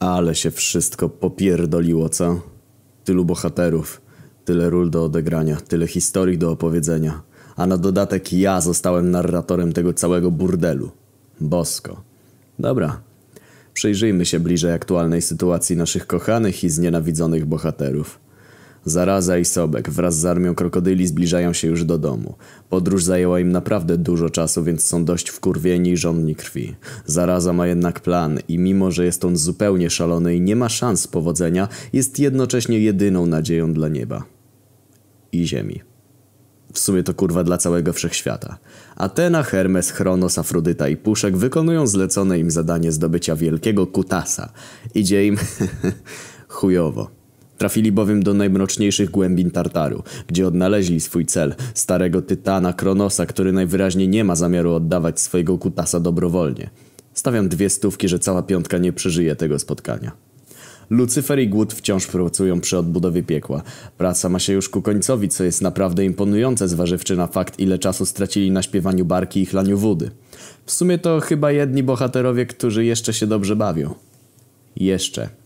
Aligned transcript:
Ale 0.00 0.34
się 0.34 0.50
wszystko 0.50 1.08
popierdoliło, 1.08 2.08
co? 2.08 2.40
Tylu 3.04 3.24
bohaterów, 3.24 4.00
tyle 4.44 4.70
ról 4.70 4.90
do 4.90 5.04
odegrania, 5.04 5.56
tyle 5.56 5.86
historii 5.86 6.38
do 6.38 6.50
opowiedzenia. 6.50 7.22
A 7.56 7.66
na 7.66 7.76
dodatek 7.76 8.32
ja 8.32 8.60
zostałem 8.60 9.10
narratorem 9.10 9.72
tego 9.72 9.92
całego 9.92 10.30
burdelu. 10.30 10.90
Bosko. 11.40 12.02
Dobra. 12.58 13.00
Przyjrzyjmy 13.74 14.26
się 14.26 14.40
bliżej 14.40 14.72
aktualnej 14.72 15.22
sytuacji 15.22 15.76
naszych 15.76 16.06
kochanych 16.06 16.64
i 16.64 16.70
znienawidzonych 16.70 17.46
bohaterów. 17.46 18.18
Zaraza 18.84 19.38
i 19.38 19.44
Sobek 19.44 19.90
wraz 19.90 20.18
z 20.18 20.24
armią 20.24 20.54
krokodyli 20.54 21.06
zbliżają 21.06 21.52
się 21.52 21.68
już 21.68 21.84
do 21.84 21.98
domu. 21.98 22.34
Podróż 22.68 23.04
zajęła 23.04 23.40
im 23.40 23.52
naprawdę 23.52 23.98
dużo 23.98 24.30
czasu, 24.30 24.64
więc 24.64 24.84
są 24.84 25.04
dość 25.04 25.28
wkurwieni 25.28 25.90
i 25.90 25.96
żądni 25.96 26.34
krwi. 26.34 26.76
Zaraza 27.06 27.52
ma 27.52 27.66
jednak 27.66 28.00
plan 28.00 28.38
i 28.48 28.58
mimo, 28.58 28.90
że 28.90 29.04
jest 29.04 29.24
on 29.24 29.36
zupełnie 29.36 29.90
szalony 29.90 30.36
i 30.36 30.40
nie 30.40 30.56
ma 30.56 30.68
szans 30.68 31.06
powodzenia, 31.06 31.68
jest 31.92 32.18
jednocześnie 32.18 32.78
jedyną 32.78 33.26
nadzieją 33.26 33.72
dla 33.72 33.88
nieba. 33.88 34.24
I 35.32 35.46
ziemi. 35.46 35.80
W 36.72 36.78
sumie 36.78 37.02
to 37.02 37.14
kurwa 37.14 37.44
dla 37.44 37.58
całego 37.58 37.92
wszechświata. 37.92 38.58
Atena, 38.96 39.42
Hermes, 39.42 39.90
Chronos, 39.90 40.38
Afrodyta 40.38 40.88
i 40.88 40.96
Puszek 40.96 41.36
wykonują 41.36 41.86
zlecone 41.86 42.38
im 42.38 42.50
zadanie 42.50 42.92
zdobycia 42.92 43.36
wielkiego 43.36 43.86
kutasa. 43.86 44.52
Idzie 44.94 45.26
im 45.26 45.36
chujowo. 46.48 47.19
Trafili 47.60 47.92
bowiem 47.92 48.22
do 48.22 48.34
najmroczniejszych 48.34 49.10
głębin 49.10 49.50
Tartaru, 49.50 50.02
gdzie 50.26 50.46
odnaleźli 50.46 51.00
swój 51.00 51.26
cel, 51.26 51.54
starego 51.74 52.22
tytana 52.22 52.72
Kronosa, 52.72 53.26
który 53.26 53.52
najwyraźniej 53.52 54.08
nie 54.08 54.24
ma 54.24 54.36
zamiaru 54.36 54.72
oddawać 54.72 55.20
swojego 55.20 55.58
kutasa 55.58 56.00
dobrowolnie. 56.00 56.70
Stawiam 57.14 57.48
dwie 57.48 57.70
stówki, 57.70 58.08
że 58.08 58.18
cała 58.18 58.42
piątka 58.42 58.78
nie 58.78 58.92
przeżyje 58.92 59.36
tego 59.36 59.58
spotkania. 59.58 60.12
Lucyfer 60.90 61.38
i 61.38 61.48
Głód 61.48 61.74
wciąż 61.74 62.06
pracują 62.06 62.60
przy 62.60 62.78
odbudowie 62.78 63.22
piekła. 63.22 63.62
Praca 63.98 64.28
ma 64.28 64.38
się 64.38 64.52
już 64.52 64.68
ku 64.68 64.82
końcowi, 64.82 65.28
co 65.28 65.44
jest 65.44 65.62
naprawdę 65.62 66.04
imponujące 66.04 66.68
zważywszy 66.68 67.16
na 67.16 67.26
fakt, 67.26 67.58
ile 67.58 67.78
czasu 67.78 68.06
stracili 68.06 68.50
na 68.50 68.62
śpiewaniu 68.62 69.04
barki 69.04 69.40
i 69.40 69.46
chlaniu 69.46 69.78
wody. 69.78 70.10
W 70.66 70.72
sumie 70.72 70.98
to 70.98 71.20
chyba 71.20 71.52
jedni 71.52 71.82
bohaterowie, 71.82 72.46
którzy 72.46 72.84
jeszcze 72.84 73.12
się 73.12 73.26
dobrze 73.26 73.56
bawią. 73.56 73.94
Jeszcze. 74.76 75.39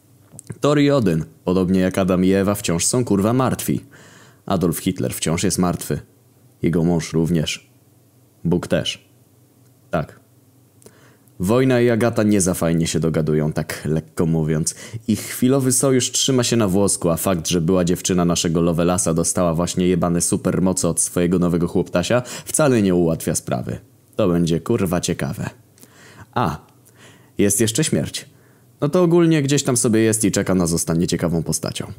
Thor 0.60 0.78
i 0.78 0.90
Odyn, 0.90 1.24
podobnie 1.44 1.80
jak 1.80 1.98
Adam 1.98 2.24
i 2.24 2.32
Ewa, 2.32 2.54
wciąż 2.54 2.84
są 2.84 3.04
kurwa 3.04 3.32
martwi. 3.32 3.84
Adolf 4.46 4.78
Hitler 4.78 5.14
wciąż 5.14 5.42
jest 5.42 5.58
martwy. 5.58 6.00
Jego 6.62 6.84
mąż 6.84 7.12
również. 7.12 7.70
Bóg 8.44 8.66
też. 8.66 9.08
Tak. 9.90 10.20
Wojna 11.40 11.80
i 11.80 11.90
Agata 11.90 12.22
nie 12.22 12.40
za 12.40 12.55
fajnie 12.55 12.86
się 12.86 13.00
dogadują, 13.00 13.52
tak 13.52 13.82
lekko 13.84 14.27
mówiąc. 14.27 14.74
Ich 15.08 15.20
chwilowy 15.20 15.72
sojusz 15.72 16.10
trzyma 16.10 16.42
się 16.42 16.56
na 16.56 16.68
włosku, 16.68 17.10
a 17.10 17.16
fakt, 17.16 17.48
że 17.48 17.60
była 17.60 17.84
dziewczyna 17.84 18.24
naszego 18.24 18.60
Lovelasa 18.60 19.14
dostała 19.14 19.55
właśnie 19.55 19.88
jebane 19.88 20.20
supermoce 20.20 20.88
od 20.88 21.00
swojego 21.00 21.38
nowego 21.38 21.68
chłoptasia, 21.68 22.22
wcale 22.44 22.82
nie 22.82 22.94
ułatwia 22.94 23.34
sprawy. 23.34 23.78
To 24.16 24.28
będzie 24.28 24.60
kurwa 24.60 25.00
ciekawe. 25.00 25.50
A, 26.34 26.58
jest 27.38 27.60
jeszcze 27.60 27.84
śmierć. 27.84 28.33
No 28.84 28.88
to 28.88 29.02
ogólnie 29.02 29.42
gdzieś 29.42 29.62
tam 29.62 29.77
sobie 29.77 30.00
jest 30.00 30.24
i 30.24 30.30
czeka 30.30 30.54
na 30.54 30.66
zostanie 30.66 31.06
ciekawą 31.06 31.42
postacią. 31.42 31.92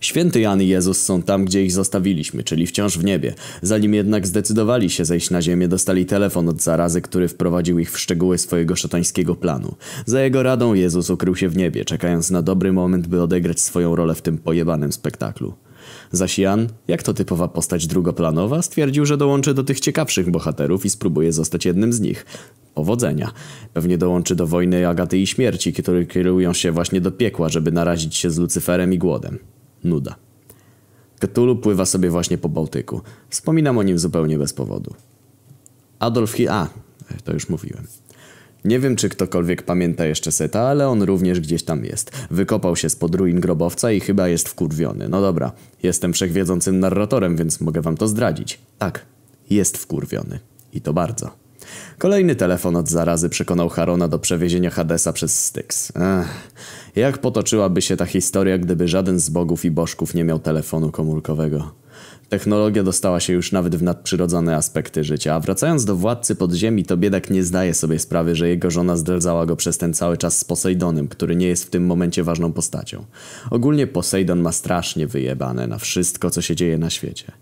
Święty 0.00 0.40
Jan 0.40 0.62
i 0.62 0.68
Jezus 0.68 1.02
są 1.02 1.22
tam, 1.22 1.44
gdzie 1.44 1.64
ich 1.64 1.72
zostawiliśmy, 1.72 2.42
czyli 2.42 2.66
wciąż 2.66 2.98
w 2.98 3.04
niebie. 3.04 3.34
Zanim 3.62 3.94
jednak 3.94 4.26
zdecydowali 4.26 4.90
się 4.90 5.04
zejść 5.04 5.30
na 5.30 5.42
ziemię, 5.42 5.68
dostali 5.68 6.06
telefon 6.06 6.48
od 6.48 6.62
zarazy, 6.62 7.00
który 7.00 7.28
wprowadził 7.28 7.78
ich 7.78 7.92
w 7.92 7.98
szczegóły 7.98 8.38
swojego 8.38 8.76
szatańskiego 8.76 9.34
planu. 9.34 9.74
Za 10.04 10.20
jego 10.22 10.42
radą 10.42 10.74
Jezus 10.74 11.10
ukrył 11.10 11.36
się 11.36 11.48
w 11.48 11.56
niebie, 11.56 11.84
czekając 11.84 12.30
na 12.30 12.42
dobry 12.42 12.72
moment, 12.72 13.06
by 13.06 13.22
odegrać 13.22 13.60
swoją 13.60 13.96
rolę 13.96 14.14
w 14.14 14.22
tym 14.22 14.38
pojebanym 14.38 14.92
spektaklu. 14.92 15.54
Zaś 16.12 16.38
Jan, 16.38 16.68
jak 16.88 17.02
to 17.02 17.14
typowa 17.14 17.48
postać 17.48 17.86
drugoplanowa, 17.86 18.62
stwierdził, 18.62 19.06
że 19.06 19.16
dołączy 19.16 19.54
do 19.54 19.64
tych 19.64 19.80
ciekawszych 19.80 20.30
bohaterów 20.30 20.86
i 20.86 20.90
spróbuje 20.90 21.32
zostać 21.32 21.64
jednym 21.64 21.92
z 21.92 22.00
nich. 22.00 22.26
Powodzenia. 22.76 23.32
Pewnie 23.72 23.98
dołączy 23.98 24.34
do 24.34 24.46
wojny 24.46 24.88
Agaty 24.88 25.18
i 25.18 25.26
śmierci, 25.26 25.72
które 25.72 26.06
kierują 26.06 26.52
się 26.52 26.72
właśnie 26.72 27.00
do 27.00 27.12
piekła, 27.12 27.48
żeby 27.48 27.72
narazić 27.72 28.16
się 28.16 28.30
z 28.30 28.38
Lucyferem 28.38 28.92
i 28.92 28.98
głodem. 28.98 29.38
Nuda. 29.84 30.14
Cthulhu 31.20 31.56
pływa 31.56 31.86
sobie 31.86 32.10
właśnie 32.10 32.38
po 32.38 32.48
Bałtyku. 32.48 33.00
Wspominam 33.30 33.78
o 33.78 33.82
nim 33.82 33.98
zupełnie 33.98 34.38
bez 34.38 34.52
powodu. 34.52 34.94
Adolf 35.98 36.32
Hi... 36.32 36.48
A, 36.48 36.68
to 37.24 37.32
już 37.32 37.48
mówiłem. 37.48 37.86
Nie 38.64 38.80
wiem, 38.80 38.96
czy 38.96 39.08
ktokolwiek 39.08 39.62
pamięta 39.62 40.06
jeszcze 40.06 40.32
Seta, 40.32 40.60
ale 40.60 40.88
on 40.88 41.02
również 41.02 41.40
gdzieś 41.40 41.62
tam 41.62 41.84
jest. 41.84 42.10
Wykopał 42.30 42.76
się 42.76 42.90
spod 42.90 43.14
ruin 43.14 43.40
grobowca 43.40 43.92
i 43.92 44.00
chyba 44.00 44.28
jest 44.28 44.48
wkurwiony. 44.48 45.08
No 45.08 45.20
dobra, 45.20 45.52
jestem 45.82 46.12
wszechwiedzącym 46.12 46.80
narratorem, 46.80 47.36
więc 47.36 47.60
mogę 47.60 47.80
wam 47.80 47.96
to 47.96 48.08
zdradzić. 48.08 48.60
Tak, 48.78 49.06
jest 49.50 49.78
wkurwiony. 49.78 50.38
I 50.72 50.80
to 50.80 50.92
bardzo. 50.92 51.45
Kolejny 51.98 52.36
telefon 52.36 52.76
od 52.76 52.88
zarazy 52.88 53.28
przekonał 53.28 53.68
Harona 53.68 54.08
do 54.08 54.18
przewiezienia 54.18 54.70
Hadesa 54.70 55.12
przez 55.12 55.44
Styx. 55.44 55.92
Ech, 55.96 56.50
jak 56.96 57.18
potoczyłaby 57.18 57.82
się 57.82 57.96
ta 57.96 58.06
historia, 58.06 58.58
gdyby 58.58 58.88
żaden 58.88 59.18
z 59.18 59.28
bogów 59.28 59.64
i 59.64 59.70
bożków 59.70 60.14
nie 60.14 60.24
miał 60.24 60.38
telefonu 60.38 60.90
komórkowego? 60.92 61.72
Technologia 62.28 62.82
dostała 62.82 63.20
się 63.20 63.32
już 63.32 63.52
nawet 63.52 63.76
w 63.76 63.82
nadprzyrodzone 63.82 64.56
aspekty 64.56 65.04
życia, 65.04 65.34
a 65.34 65.40
wracając 65.40 65.84
do 65.84 65.96
władcy 65.96 66.36
podziemi, 66.36 66.84
to 66.84 66.96
biedak 66.96 67.30
nie 67.30 67.44
zdaje 67.44 67.74
sobie 67.74 67.98
sprawy, 67.98 68.36
że 68.36 68.48
jego 68.48 68.70
żona 68.70 68.96
zdradzała 68.96 69.46
go 69.46 69.56
przez 69.56 69.78
ten 69.78 69.94
cały 69.94 70.16
czas 70.16 70.38
z 70.38 70.44
Posejdonem, 70.44 71.08
który 71.08 71.36
nie 71.36 71.46
jest 71.46 71.64
w 71.64 71.70
tym 71.70 71.86
momencie 71.86 72.24
ważną 72.24 72.52
postacią. 72.52 73.04
Ogólnie 73.50 73.86
Posejdon 73.86 74.40
ma 74.40 74.52
strasznie 74.52 75.06
wyjebane 75.06 75.66
na 75.66 75.78
wszystko, 75.78 76.30
co 76.30 76.42
się 76.42 76.56
dzieje 76.56 76.78
na 76.78 76.90
świecie. 76.90 77.32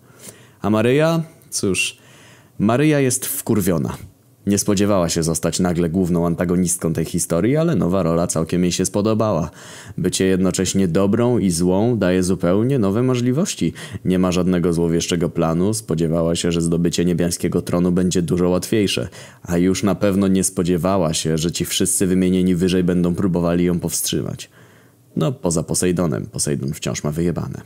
A 0.61 0.71
Maryja? 0.71 1.23
Cóż, 1.51 1.99
Maryja 2.59 3.01
jest 3.01 3.27
wkurwiona. 3.27 3.97
Nie 4.47 4.59
spodziewała 4.59 5.09
się 5.09 5.23
zostać 5.23 5.61
nagle 5.61 5.89
główną 5.89 6.27
antagonistką 6.27 6.93
tej 6.93 7.05
historii, 7.05 7.57
ale 7.57 7.77
nowa 7.77 8.03
rola 8.03 8.27
całkiem 8.27 8.63
jej 8.63 8.73
się 8.73 8.85
spodobała. 8.85 9.51
Bycie 9.99 10.25
jednocześnie 10.25 10.89
dobrą 10.89 11.39
i 11.39 11.51
złą 11.51 11.99
daje 11.99 12.23
zupełnie 12.23 12.79
nowe 12.79 13.03
możliwości. 13.03 13.73
Nie 14.05 14.19
ma 14.19 14.33
żadnego 14.33 14.73
złowieszczego 14.73 15.29
planu, 15.29 15.75
spodziewała 15.75 16.37
się, 16.37 16.53
że 16.53 16.61
zdobycie 16.61 17.05
niebiańskiego 17.05 17.63
tronu 17.63 17.93
będzie 17.93 18.23
dużo 18.23 18.49
łatwiejsze, 18.49 19.09
a 19.43 19.59
już 19.59 19.83
na 19.83 19.95
pewno 19.95 20.29
nie 20.29 20.45
spodziewała 20.45 21.15
się, 21.15 21.39
że 21.39 21.53
ci 21.53 21.65
wszyscy 21.65 22.07
wymienieni 22.07 22.55
wyżej 22.55 22.85
będą 22.85 23.15
próbowali 23.15 23.65
ją 23.65 23.81
powstrzymać. 23.81 24.51
No, 25.17 25.33
poza 25.33 25.63
Posejdonem. 25.63 26.27
Posejdon 26.27 26.73
wciąż 26.73 27.05
ma 27.05 27.11
wyjebane. 27.11 27.61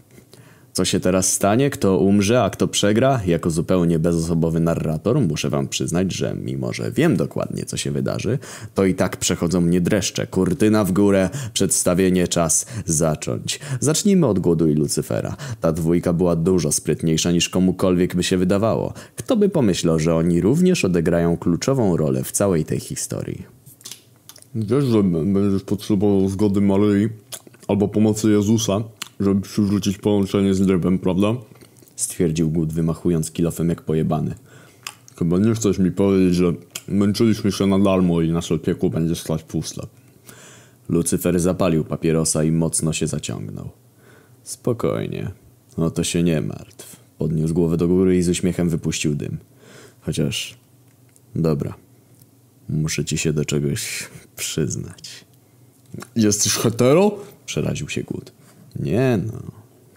Co 0.79 0.85
się 0.85 1.01
teraz 1.01 1.33
stanie, 1.33 1.71
kto 1.71 1.99
umrze, 1.99 2.43
a 2.43 2.51
kto 2.51 2.69
przegra? 2.69 3.21
Jako 3.27 3.51
zupełnie 3.51 3.99
bezosobowy 3.99 4.61
narrator 4.61 5.21
muszę 5.21 5.51
wam 5.51 5.69
przyznać, 5.69 6.13
że 6.13 6.35
mimo, 6.35 6.73
że 6.73 6.93
wiem 6.93 7.17
dokładnie, 7.17 7.65
co 7.65 7.77
się 7.77 7.91
wydarzy, 7.91 8.39
to 8.75 8.85
i 8.85 8.95
tak 8.95 9.17
przechodzą 9.17 9.61
mnie 9.61 9.81
dreszcze. 9.81 10.27
Kurtyna 10.27 10.85
w 10.85 10.93
górę, 10.93 11.31
przedstawienie, 11.53 12.29
czas 12.29 12.67
zacząć. 12.87 13.61
Zacznijmy 13.81 14.27
od 14.27 14.39
Głodu 14.39 14.69
i 14.69 14.75
Lucyfera. 14.75 15.37
Ta 15.61 15.73
dwójka 15.73 16.13
była 16.13 16.37
dużo 16.37 16.73
sprytniejsza 16.73 17.31
niż 17.31 17.49
komukolwiek 17.49 18.17
by 18.17 18.23
się 18.23 18.37
wydawało. 18.37 18.93
Kto 19.17 19.37
by 19.37 19.49
pomyślał, 19.49 19.99
że 19.99 20.15
oni 20.15 20.41
również 20.41 20.85
odegrają 20.85 21.37
kluczową 21.37 21.97
rolę 21.97 22.25
w 22.25 22.33
całej 22.33 22.65
tej 22.65 22.81
historii? 22.81 23.43
Wiesz, 24.55 24.85
że 24.85 25.03
będziesz 25.03 25.63
potrzebował 25.63 26.29
zgody 26.29 26.61
Maryi 26.61 27.09
albo 27.69 27.89
pomocy 27.89 28.31
Jezusa, 28.31 28.81
żeby 29.21 29.41
przywrócić 29.41 29.99
połączenie 29.99 30.55
z 30.55 30.61
drebem, 30.61 30.99
prawda? 30.99 31.35
Stwierdził 31.97 32.51
Głód, 32.51 32.73
wymachując 32.73 33.31
kilofem 33.31 33.69
jak 33.69 33.83
pojebany. 33.83 34.35
Chyba 35.19 35.39
nie 35.39 35.55
chcesz 35.55 35.79
mi 35.79 35.91
powiedzieć, 35.91 36.35
że 36.35 36.53
męczyliśmy 36.89 37.53
się 37.53 37.67
na 37.67 37.79
darmo 37.79 38.21
i 38.21 38.33
nasze 38.33 38.59
piekło 38.59 38.91
będzie 38.91 39.15
stać 39.15 39.43
puste. 39.43 39.87
Lucyfer 40.89 41.41
zapalił 41.41 41.85
papierosa 41.85 42.45
i 42.45 42.53
mocno 42.53 42.93
się 42.93 43.07
zaciągnął. 43.07 43.71
Spokojnie, 44.43 45.31
no 45.79 45.91
to 45.91 46.05
się 46.05 46.23
nie 46.23 46.41
martw. 46.41 46.97
Podniósł 47.19 47.55
głowę 47.55 47.77
do 47.77 47.89
góry 47.89 48.17
i 48.17 48.23
z 48.23 48.29
uśmiechem 48.29 48.69
wypuścił 48.69 49.15
dym. 49.15 49.39
Chociaż... 50.01 50.57
Dobra. 51.35 51.75
Muszę 52.69 53.05
ci 53.05 53.19
się 53.19 53.33
do 53.33 53.45
czegoś 53.45 54.09
przyznać. 54.37 55.25
Jesteś 56.17 56.53
hetero? 56.53 57.19
Przeraził 57.47 57.89
się 57.89 58.03
Głód. 58.03 58.33
Nie 58.79 59.19
no, 59.27 59.43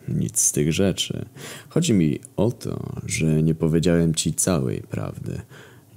nic 0.07 0.39
z 0.39 0.51
tych 0.51 0.73
rzeczy. 0.73 1.25
Chodzi 1.69 1.93
mi 1.93 2.19
o 2.35 2.51
to, 2.51 2.93
że 3.05 3.43
nie 3.43 3.55
powiedziałem 3.55 4.15
ci 4.15 4.33
całej 4.33 4.81
prawdy. 4.81 5.41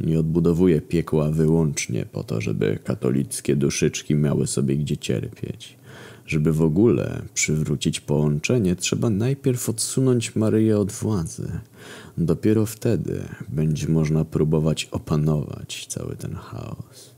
Nie 0.00 0.20
odbudowuję 0.20 0.80
piekła 0.80 1.30
wyłącznie 1.30 2.06
po 2.06 2.24
to, 2.24 2.40
żeby 2.40 2.78
katolickie 2.84 3.56
duszyczki 3.56 4.14
miały 4.14 4.46
sobie 4.46 4.76
gdzie 4.76 4.96
cierpieć. 4.96 5.76
Żeby 6.26 6.52
w 6.52 6.62
ogóle 6.62 7.22
przywrócić 7.34 8.00
połączenie, 8.00 8.76
trzeba 8.76 9.10
najpierw 9.10 9.68
odsunąć 9.68 10.36
Maryję 10.36 10.78
od 10.78 10.92
władzy. 10.92 11.60
Dopiero 12.18 12.66
wtedy 12.66 13.22
będzie 13.48 13.88
można 13.88 14.24
próbować 14.24 14.84
opanować 14.84 15.86
cały 15.86 16.16
ten 16.16 16.34
chaos. 16.34 17.14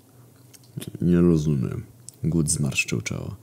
Nie 1.01 1.21
rozumiem. 1.21 1.83
Gut 2.25 2.51
zmarszczył 2.51 3.01
czoło. 3.01 3.37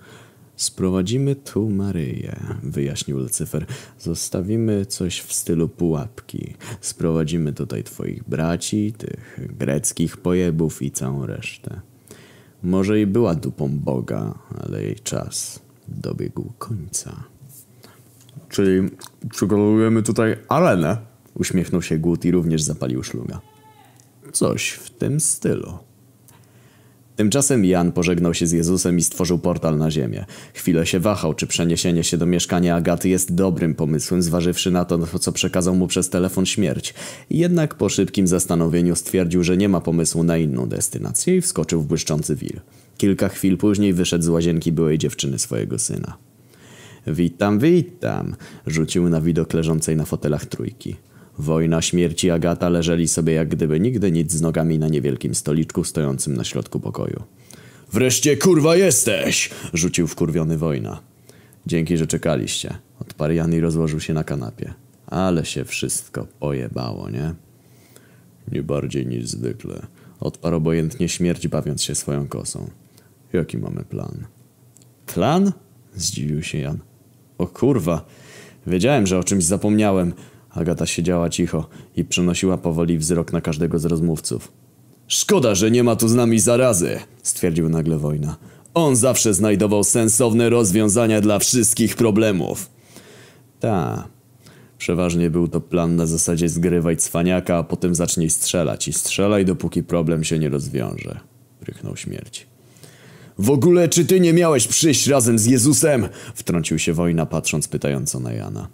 Sprowadzimy 0.55 1.35
tu 1.35 1.69
Maryję, 1.69 2.39
wyjaśnił 2.63 3.17
Lucyfer. 3.17 3.65
Zostawimy 3.99 4.85
coś 4.85 5.21
w 5.21 5.33
stylu 5.33 5.69
pułapki. 5.69 6.53
Sprowadzimy 6.81 7.53
tutaj 7.53 7.83
twoich 7.83 8.23
braci, 8.23 8.93
tych 8.97 9.39
greckich 9.57 10.17
pojebów 10.17 10.81
i 10.81 10.91
całą 10.91 11.25
resztę. 11.25 11.81
Może 12.63 13.01
i 13.01 13.07
była 13.07 13.35
dupą 13.35 13.69
Boga, 13.69 14.39
ale 14.61 14.83
jej 14.83 14.95
czas 14.95 15.59
dobiegł 15.87 16.51
końca. 16.57 17.23
Czyli 18.49 18.89
przygotowujemy 19.29 20.03
tutaj 20.03 20.37
arenę. 20.47 20.97
Uśmiechnął 21.35 21.81
się 21.81 21.97
Gut 21.97 22.25
i 22.25 22.31
również 22.31 22.61
zapalił 22.61 23.03
szluga. 23.03 23.41
Coś 24.31 24.69
w 24.69 24.89
tym 24.89 25.19
stylu. 25.19 25.77
Tymczasem 27.15 27.65
Jan 27.65 27.91
pożegnał 27.91 28.33
się 28.33 28.47
z 28.47 28.51
Jezusem 28.51 28.97
i 28.97 29.03
stworzył 29.03 29.39
portal 29.39 29.77
na 29.77 29.91
ziemię. 29.91 30.25
Chwilę 30.53 30.85
się 30.85 30.99
wahał, 30.99 31.33
czy 31.33 31.47
przeniesienie 31.47 32.03
się 32.03 32.17
do 32.17 32.25
mieszkania 32.25 32.75
Agaty 32.75 33.09
jest 33.09 33.35
dobrym 33.35 33.75
pomysłem, 33.75 34.21
zważywszy 34.21 34.71
na 34.71 34.85
to, 34.85 35.19
co 35.19 35.31
przekazał 35.31 35.75
mu 35.75 35.87
przez 35.87 36.09
telefon 36.09 36.45
śmierć. 36.45 36.93
Jednak 37.29 37.75
po 37.75 37.89
szybkim 37.89 38.27
zastanowieniu 38.27 38.95
stwierdził, 38.95 39.43
że 39.43 39.57
nie 39.57 39.69
ma 39.69 39.81
pomysłu 39.81 40.23
na 40.23 40.37
inną 40.37 40.69
destynację 40.69 41.37
i 41.37 41.41
wskoczył 41.41 41.81
w 41.81 41.87
błyszczący 41.87 42.35
wir. 42.35 42.61
Kilka 42.97 43.29
chwil 43.29 43.57
później 43.57 43.93
wyszedł 43.93 44.23
z 44.23 44.27
łazienki 44.27 44.71
byłej 44.71 44.97
dziewczyny 44.97 45.39
swojego 45.39 45.79
syna. 45.79 46.17
Witam, 47.07 47.59
witam, 47.59 48.35
rzucił 48.67 49.09
na 49.09 49.21
widok 49.21 49.53
leżącej 49.53 49.95
na 49.95 50.05
fotelach 50.05 50.45
trójki. 50.45 50.95
Wojna, 51.37 51.81
śmierć 51.81 52.23
i 52.23 52.31
Agata 52.31 52.69
leżeli 52.69 53.07
sobie 53.07 53.33
jak 53.33 53.49
gdyby 53.49 53.79
nigdy 53.79 54.11
nic 54.11 54.31
z 54.31 54.41
nogami 54.41 54.79
na 54.79 54.87
niewielkim 54.87 55.35
stoliczku 55.35 55.83
stojącym 55.83 56.33
na 56.33 56.43
środku 56.43 56.79
pokoju. 56.79 57.23
Wreszcie 57.93 58.37
kurwa 58.37 58.75
jesteś! 58.75 59.49
rzucił 59.73 60.07
wkurwiony 60.07 60.57
Wojna. 60.57 61.01
Dzięki, 61.65 61.97
że 61.97 62.07
czekaliście. 62.07 62.77
Odparł 62.99 63.33
Jan 63.33 63.53
i 63.53 63.59
rozłożył 63.59 63.99
się 63.99 64.13
na 64.13 64.23
kanapie. 64.23 64.73
Ale 65.07 65.45
się 65.45 65.65
wszystko 65.65 66.27
pojebało, 66.39 67.09
nie? 67.09 67.33
Nie 68.51 68.63
bardziej 68.63 69.07
niż 69.07 69.27
zwykle. 69.27 69.87
Odparł 70.19 70.55
obojętnie 70.55 71.09
śmierć, 71.09 71.47
bawiąc 71.47 71.83
się 71.83 71.95
swoją 71.95 72.27
kosą. 72.27 72.69
Jaki 73.33 73.57
mamy 73.57 73.83
plan? 73.83 74.25
Plan? 75.05 75.51
Zdziwił 75.95 76.43
się 76.43 76.57
Jan. 76.57 76.79
O 77.37 77.47
kurwa, 77.47 78.05
wiedziałem, 78.67 79.07
że 79.07 79.19
o 79.19 79.23
czymś 79.23 79.43
zapomniałem. 79.43 80.13
Agata 80.53 80.85
siedziała 80.85 81.29
cicho 81.29 81.69
i 81.95 82.03
przenosiła 82.03 82.57
powoli 82.57 82.97
wzrok 82.97 83.33
na 83.33 83.41
każdego 83.41 83.79
z 83.79 83.85
rozmówców. 83.85 84.51
Szkoda, 85.07 85.55
że 85.55 85.71
nie 85.71 85.83
ma 85.83 85.95
tu 85.95 86.07
z 86.07 86.15
nami 86.15 86.39
zarazy, 86.39 86.99
stwierdził 87.23 87.69
nagle 87.69 87.97
wojna. 87.97 88.37
On 88.73 88.95
zawsze 88.95 89.33
znajdował 89.33 89.83
sensowne 89.83 90.49
rozwiązania 90.49 91.21
dla 91.21 91.39
wszystkich 91.39 91.95
problemów. 91.95 92.69
Ta. 93.59 94.07
Przeważnie 94.77 95.29
był 95.29 95.47
to 95.47 95.61
plan 95.61 95.95
na 95.95 96.05
zasadzie 96.05 96.49
zgrywaj 96.49 96.97
cwaniaka, 96.97 97.57
a 97.57 97.63
potem 97.63 97.95
zacznij 97.95 98.29
strzelać 98.29 98.87
i 98.87 98.93
strzelaj 98.93 99.45
dopóki 99.45 99.83
problem 99.83 100.23
się 100.23 100.39
nie 100.39 100.49
rozwiąże. 100.49 101.19
Rychnął 101.61 101.97
śmierć. 101.97 102.47
W 103.37 103.49
ogóle 103.49 103.89
czy 103.89 104.05
ty 104.05 104.19
nie 104.19 104.33
miałeś 104.33 104.67
przyjść 104.67 105.07
razem 105.07 105.39
z 105.39 105.45
Jezusem? 105.45 106.09
Wtrącił 106.35 106.79
się 106.79 106.93
wojna 106.93 107.25
patrząc 107.25 107.67
pytająco 107.67 108.19
na 108.19 108.33
Jana. 108.33 108.67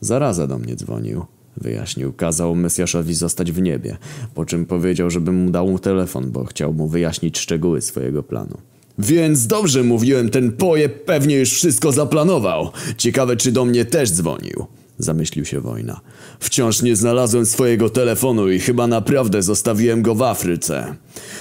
Zaraza 0.00 0.46
do 0.46 0.58
mnie 0.58 0.76
dzwonił. 0.76 1.24
Wyjaśnił, 1.56 2.12
kazał 2.12 2.54
Mesjaszowi 2.54 3.14
zostać 3.14 3.52
w 3.52 3.62
niebie, 3.62 3.96
po 4.34 4.44
czym 4.44 4.66
powiedział, 4.66 5.10
żebym 5.10 5.34
mu 5.34 5.50
dał 5.50 5.68
mu 5.68 5.78
telefon, 5.78 6.30
bo 6.30 6.44
chciał 6.44 6.72
mu 6.72 6.88
wyjaśnić 6.88 7.38
szczegóły 7.38 7.80
swojego 7.80 8.22
planu. 8.22 8.58
Więc 8.98 9.46
dobrze 9.46 9.82
mówiłem, 9.82 10.28
ten 10.28 10.52
pojeb 10.52 11.04
pewnie 11.04 11.36
już 11.36 11.52
wszystko 11.52 11.92
zaplanował. 11.92 12.70
Ciekawe, 12.96 13.36
czy 13.36 13.52
do 13.52 13.64
mnie 13.64 13.84
też 13.84 14.12
dzwonił. 14.12 14.66
Zamyślił 14.98 15.44
się 15.44 15.60
wojna. 15.60 16.00
Wciąż 16.40 16.82
nie 16.82 16.96
znalazłem 16.96 17.46
swojego 17.46 17.90
telefonu 17.90 18.50
i 18.50 18.58
chyba 18.58 18.86
naprawdę 18.86 19.42
zostawiłem 19.42 20.02
go 20.02 20.14
w 20.14 20.22
Afryce. 20.22 20.94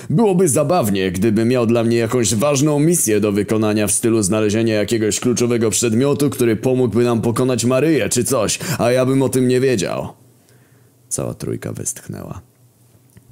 Byłoby 0.09 0.50
zabawnie, 0.50 1.12
gdyby 1.12 1.45
miał 1.45 1.65
dla 1.65 1.83
mnie 1.83 1.98
jakąś 1.98 2.36
ważną 2.36 2.80
misję 2.80 3.19
do 3.19 3.31
wykonania 3.31 3.88
w 3.88 3.92
stylu 3.92 4.24
znalezienia 4.24 4.75
jakiegoś 4.75 5.19
kluczowego 5.19 5.69
przedmiotu, 5.69 6.30
który 6.30 6.56
pomógłby 6.56 7.04
nam 7.04 7.21
pokonać 7.21 7.65
Maryję 7.65 8.09
czy 8.09 8.24
coś, 8.24 8.59
a 8.77 8.92
ja 8.92 9.06
bym 9.06 9.21
o 9.21 9.30
tym 9.30 9.48
nie 9.48 9.59
wiedział. 9.59 10.07
Cała 11.09 11.33
trójka 11.33 11.74
westchnęła. 11.74 12.42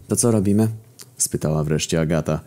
To 0.08 0.16
co 0.16 0.32
robimy? 0.32 0.68
spytała 1.18 1.64
wreszcie 1.64 2.02
Agata. 2.02 2.40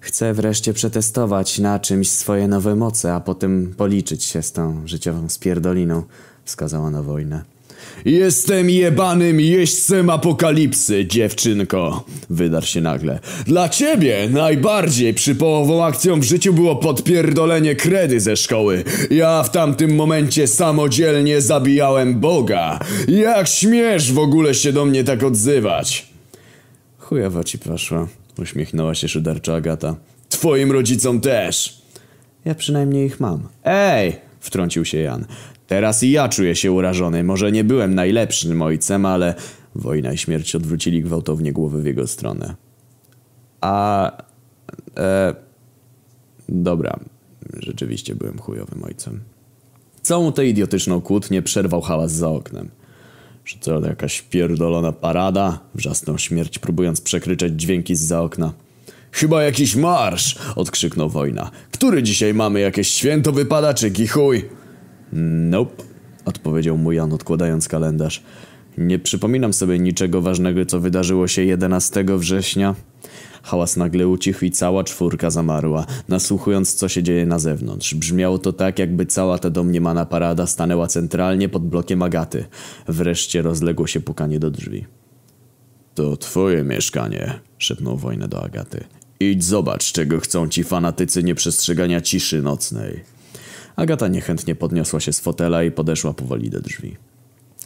Chcę 0.00 0.34
wreszcie 0.34 0.72
przetestować 0.72 1.58
na 1.58 1.78
czymś 1.78 2.10
swoje 2.10 2.48
nowe 2.48 2.76
moce, 2.76 3.14
a 3.14 3.20
potem 3.20 3.74
policzyć 3.76 4.24
się 4.24 4.42
z 4.42 4.52
tą 4.52 4.86
życiową 4.86 5.28
spierdoliną, 5.28 6.02
wskazała 6.46 6.90
na 6.90 7.02
wojnę. 7.02 7.42
Jestem 8.04 8.70
jebanym 8.70 9.40
jeźdźcem 9.40 10.10
apokalipsy, 10.10 11.06
dziewczynko, 11.06 12.04
wydarł 12.30 12.66
się 12.66 12.80
nagle. 12.80 13.18
Dla 13.46 13.68
ciebie 13.68 14.28
najbardziej 14.30 15.14
przypołową 15.14 15.84
akcją 15.84 16.20
w 16.20 16.24
życiu 16.24 16.52
było 16.52 16.76
podpierdolenie 16.76 17.74
kredy 17.74 18.20
ze 18.20 18.36
szkoły. 18.36 18.84
Ja 19.10 19.42
w 19.42 19.50
tamtym 19.50 19.94
momencie 19.94 20.46
samodzielnie 20.46 21.40
zabijałem 21.40 22.20
Boga. 22.20 22.78
Jak 23.08 23.48
śmiesz 23.48 24.12
w 24.12 24.18
ogóle 24.18 24.54
się 24.54 24.72
do 24.72 24.84
mnie 24.84 25.04
tak 25.04 25.22
odzywać? 25.22 26.06
Chujowo 26.98 27.44
ci 27.44 27.58
poszło, 27.58 28.08
uśmiechnęła 28.38 28.94
się 28.94 29.08
szydercza 29.08 29.54
Agata. 29.54 29.96
Twoim 30.28 30.72
rodzicom 30.72 31.20
też. 31.20 31.82
Ja 32.44 32.54
przynajmniej 32.54 33.06
ich 33.06 33.20
mam. 33.20 33.48
Ej! 33.64 34.16
Wtrącił 34.40 34.84
się 34.84 34.98
Jan. 34.98 35.24
Teraz 35.66 36.02
i 36.02 36.10
ja 36.10 36.28
czuję 36.28 36.56
się 36.56 36.72
urażony. 36.72 37.24
Może 37.24 37.52
nie 37.52 37.64
byłem 37.64 37.94
najlepszym 37.94 38.62
ojcem, 38.62 39.06
ale 39.06 39.34
wojna 39.74 40.12
i 40.12 40.18
śmierć 40.18 40.54
odwrócili 40.54 41.02
gwałtownie 41.02 41.52
głowy 41.52 41.82
w 41.82 41.86
jego 41.86 42.06
stronę. 42.06 42.54
A... 43.60 44.12
E, 44.96 45.34
dobra. 46.48 46.98
Rzeczywiście 47.58 48.14
byłem 48.14 48.38
chujowym 48.38 48.84
ojcem. 48.84 49.20
Całą 50.02 50.32
tę 50.32 50.46
idiotyczną 50.46 51.00
kłótnię 51.00 51.42
przerwał 51.42 51.80
hałas 51.80 52.12
za 52.12 52.28
oknem. 52.28 52.68
Czy 53.44 53.58
to 53.58 53.80
jakaś 53.80 54.22
pierdolona 54.22 54.92
parada? 54.92 55.60
Wrzasnął 55.74 56.18
śmierć, 56.18 56.58
próbując 56.58 57.00
przekryczeć 57.00 57.60
dźwięki 57.60 57.96
z 57.96 58.00
za 58.00 58.22
okna. 58.22 58.52
Chyba 59.12 59.42
jakiś 59.42 59.76
marsz! 59.76 60.38
odkrzyknął 60.56 61.08
wojna. 61.08 61.50
Który 61.70 62.02
dzisiaj 62.02 62.34
mamy? 62.34 62.60
Jakieś 62.60 62.88
święto 62.88 63.32
wypada 63.32 63.74
czy 63.74 63.90
kichuj? 63.90 64.44
Nope, 65.12 65.82
odpowiedział 66.24 66.78
mu 66.78 66.92
Jan 66.92 67.12
odkładając 67.12 67.68
kalendarz. 67.68 68.22
Nie 68.78 68.98
przypominam 68.98 69.52
sobie 69.52 69.78
niczego 69.78 70.22
ważnego, 70.22 70.66
co 70.66 70.80
wydarzyło 70.80 71.28
się 71.28 71.44
11 71.44 72.04
września. 72.08 72.74
Hałas 73.42 73.76
nagle 73.76 74.08
ucichł 74.08 74.44
i 74.44 74.50
cała 74.50 74.84
czwórka 74.84 75.30
zamarła, 75.30 75.86
nasłuchując 76.08 76.74
co 76.74 76.88
się 76.88 77.02
dzieje 77.02 77.26
na 77.26 77.38
zewnątrz. 77.38 77.94
Brzmiało 77.94 78.38
to 78.38 78.52
tak, 78.52 78.78
jakby 78.78 79.06
cała 79.06 79.38
ta 79.38 79.50
domniemana 79.50 80.06
parada 80.06 80.46
stanęła 80.46 80.86
centralnie 80.86 81.48
pod 81.48 81.68
blokiem 81.68 82.02
Agaty. 82.02 82.44
Wreszcie 82.88 83.42
rozległo 83.42 83.86
się 83.86 84.00
pukanie 84.00 84.38
do 84.38 84.50
drzwi. 84.50 84.86
To 85.94 86.16
twoje 86.16 86.64
mieszkanie, 86.64 87.40
szepnął 87.58 87.96
wojnę 87.96 88.28
do 88.28 88.44
Agaty. 88.44 88.84
Idź 89.20 89.44
zobacz, 89.44 89.92
czego 89.92 90.20
chcą 90.20 90.48
ci 90.48 90.64
fanatycy 90.64 91.22
nieprzestrzegania 91.22 92.00
ciszy 92.00 92.42
nocnej. 92.42 93.15
Agata 93.76 94.08
niechętnie 94.08 94.54
podniosła 94.54 95.00
się 95.00 95.12
z 95.12 95.20
fotela 95.20 95.64
i 95.64 95.70
podeszła 95.70 96.14
powoli 96.14 96.50
do 96.50 96.60
drzwi. 96.60 96.96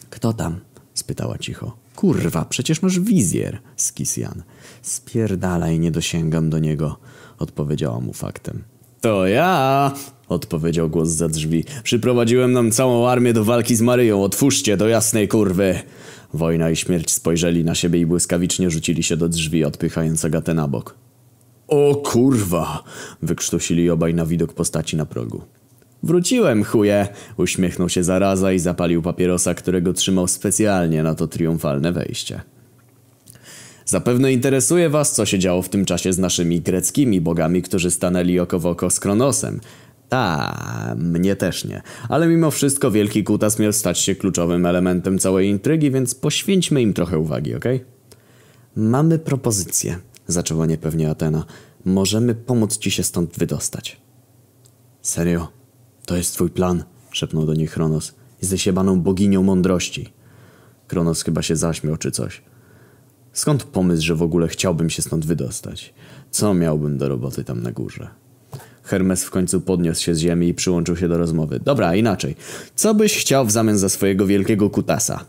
Kto 0.09 0.33
tam? 0.33 0.59
spytała 0.93 1.37
cicho. 1.37 1.77
Kurwa, 1.95 2.45
przecież 2.45 2.81
masz 2.81 2.99
wizjer, 2.99 3.59
skis 3.75 4.17
Jan. 4.17 4.43
Spierdalaj, 4.81 5.79
nie 5.79 5.91
dosięgam 5.91 6.49
do 6.49 6.59
niego, 6.59 6.97
odpowiedziała 7.39 7.99
mu 7.99 8.13
faktem. 8.13 8.63
To 9.01 9.27
ja, 9.27 9.93
odpowiedział 10.29 10.89
głos 10.89 11.09
za 11.09 11.29
drzwi. 11.29 11.65
Przyprowadziłem 11.83 12.51
nam 12.51 12.71
całą 12.71 13.07
armię 13.07 13.33
do 13.33 13.43
walki 13.43 13.75
z 13.75 13.81
Maryją. 13.81 14.23
Otwórzcie 14.23 14.77
do 14.77 14.87
jasnej 14.87 15.27
kurwy. 15.27 15.79
Wojna 16.33 16.69
i 16.69 16.75
śmierć 16.75 17.11
spojrzeli 17.11 17.63
na 17.63 17.75
siebie 17.75 17.99
i 17.99 18.05
błyskawicznie 18.05 18.69
rzucili 18.69 19.03
się 19.03 19.17
do 19.17 19.29
drzwi, 19.29 19.65
odpychając 19.65 20.25
Agatę 20.25 20.53
na 20.53 20.67
bok. 20.67 20.95
O 21.67 21.95
kurwa! 21.95 22.83
wykrztusili 23.21 23.89
obaj 23.89 24.13
na 24.13 24.25
widok 24.25 24.53
postaci 24.53 24.97
na 24.97 25.05
progu. 25.05 25.41
Wróciłem, 26.03 26.63
chuje! 26.63 27.07
Uśmiechnął 27.37 27.89
się 27.89 28.03
zaraza 28.03 28.53
i 28.53 28.59
zapalił 28.59 29.01
papierosa, 29.01 29.53
którego 29.53 29.93
trzymał 29.93 30.27
specjalnie 30.27 31.03
na 31.03 31.15
to 31.15 31.27
triumfalne 31.27 31.91
wejście. 31.91 32.41
Zapewne 33.85 34.33
interesuje 34.33 34.89
was, 34.89 35.15
co 35.15 35.25
się 35.25 35.39
działo 35.39 35.61
w 35.61 35.69
tym 35.69 35.85
czasie 35.85 36.13
z 36.13 36.19
naszymi 36.19 36.61
greckimi 36.61 37.21
bogami, 37.21 37.61
którzy 37.61 37.91
stanęli 37.91 38.39
oko 38.39 38.59
w 38.59 38.65
oko 38.65 38.89
z 38.89 38.99
Kronosem. 38.99 39.59
Ta, 40.09 40.95
mnie 40.97 41.35
też 41.35 41.65
nie. 41.65 41.81
Ale 42.09 42.27
mimo 42.27 42.51
wszystko 42.51 42.91
wielki 42.91 43.23
kutas 43.23 43.59
miał 43.59 43.73
stać 43.73 43.99
się 43.99 44.15
kluczowym 44.15 44.65
elementem 44.65 45.19
całej 45.19 45.49
intrygi, 45.49 45.91
więc 45.91 46.15
poświęćmy 46.15 46.81
im 46.81 46.93
trochę 46.93 47.19
uwagi? 47.19 47.55
Okay? 47.55 47.79
Mamy 48.75 49.19
propozycję, 49.19 49.97
zaczęła 50.27 50.65
niepewnie 50.65 51.09
Atena. 51.09 51.45
Możemy 51.85 52.35
pomóc 52.35 52.77
ci 52.77 52.91
się 52.91 53.03
stąd 53.03 53.37
wydostać. 53.37 54.01
Serio? 55.01 55.60
To 56.11 56.17
jest 56.17 56.33
twój 56.33 56.49
plan? 56.49 56.83
Szepnął 57.11 57.45
do 57.45 57.53
niej 57.53 57.67
Chronos. 57.67 58.13
Jesteś 58.41 58.65
jebaną 58.65 59.01
boginią 59.01 59.43
mądrości. 59.43 60.09
Kronos 60.87 61.23
chyba 61.23 61.41
się 61.41 61.55
zaśmiał 61.55 61.97
czy 61.97 62.11
coś. 62.11 62.41
Skąd 63.33 63.63
pomysł, 63.63 64.03
że 64.03 64.15
w 64.15 64.21
ogóle 64.21 64.47
chciałbym 64.47 64.89
się 64.89 65.01
stąd 65.01 65.25
wydostać? 65.25 65.93
Co 66.31 66.53
miałbym 66.53 66.97
do 66.97 67.09
roboty 67.09 67.43
tam 67.43 67.63
na 67.63 67.71
górze? 67.71 68.07
Hermes 68.83 69.23
w 69.23 69.29
końcu 69.29 69.61
podniósł 69.61 70.03
się 70.03 70.15
z 70.15 70.19
ziemi 70.19 70.47
i 70.47 70.53
przyłączył 70.53 70.97
się 70.97 71.07
do 71.07 71.17
rozmowy. 71.17 71.59
Dobra, 71.59 71.95
inaczej. 71.95 72.35
Co 72.75 72.93
byś 72.93 73.17
chciał 73.17 73.45
w 73.45 73.51
zamian 73.51 73.77
za 73.77 73.89
swojego 73.89 74.25
wielkiego 74.25 74.69
kutasa? 74.69 75.25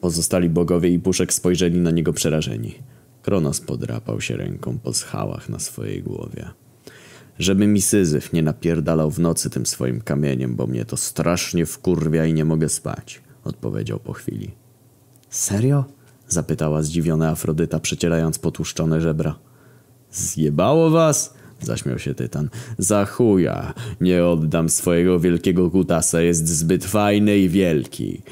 Pozostali 0.00 0.48
bogowie 0.48 0.90
i 0.90 0.98
puszek 0.98 1.32
spojrzeli 1.32 1.80
na 1.80 1.90
niego 1.90 2.12
przerażeni. 2.12 2.74
Kronos 3.22 3.60
podrapał 3.60 4.20
się 4.20 4.36
ręką 4.36 4.78
po 4.78 4.92
schałach 4.92 5.48
na 5.48 5.58
swojej 5.58 6.02
głowie. 6.02 6.50
Żeby 7.38 7.66
mi 7.66 7.82
Syzyf 7.82 8.32
nie 8.32 8.42
napierdalał 8.42 9.10
w 9.10 9.18
nocy 9.18 9.50
tym 9.50 9.66
swoim 9.66 10.00
kamieniem, 10.00 10.56
bo 10.56 10.66
mnie 10.66 10.84
to 10.84 10.96
strasznie 10.96 11.66
wkurwia 11.66 12.26
i 12.26 12.34
nie 12.34 12.44
mogę 12.44 12.68
spać, 12.68 13.22
odpowiedział 13.44 14.00
po 14.00 14.12
chwili. 14.12 14.50
Serio? 15.30 15.84
zapytała 16.28 16.82
zdziwiona 16.82 17.28
Afrodyta, 17.28 17.80
przecierając 17.80 18.38
potłuszczone 18.38 19.00
żebra. 19.00 19.38
Zjebało 20.10 20.90
was? 20.90 21.34
Zaśmiał 21.60 21.98
się 21.98 22.14
Tytan. 22.14 22.48
Za 22.78 23.04
chuja. 23.04 23.74
Nie 24.00 24.24
oddam 24.24 24.68
swojego 24.68 25.20
wielkiego 25.20 25.70
kutasa. 25.70 26.20
Jest 26.20 26.48
zbyt 26.48 26.84
fajny 26.84 27.38
i 27.38 27.48
wielki. 27.48 28.22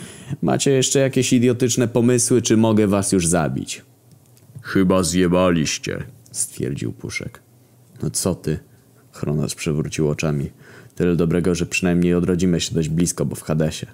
Macie 0.43 0.71
jeszcze 0.71 0.99
jakieś 0.99 1.33
idiotyczne 1.33 1.89
pomysły, 1.89 2.43
czy 2.43 2.57
mogę 2.57 2.87
was 2.87 3.13
już 3.13 3.27
zabić? 3.27 3.83
Chyba 4.63 5.03
zjebaliście. 5.03 6.05
Stwierdził 6.33 6.93
Puszek. 6.93 7.43
No 8.03 8.11
co 8.11 8.35
ty? 8.35 8.59
Chronos 9.15 9.55
przewrócił 9.55 10.09
oczami. 10.09 10.51
Tyle 10.95 11.17
dobrego, 11.17 11.55
że 11.55 11.67
przynajmniej 11.67 12.15
odrodzimy 12.15 12.61
się 12.61 12.75
dość 12.75 12.89
blisko, 12.89 13.25
bo 13.25 13.37
w 13.37 13.43
Hadesie. 13.43 13.87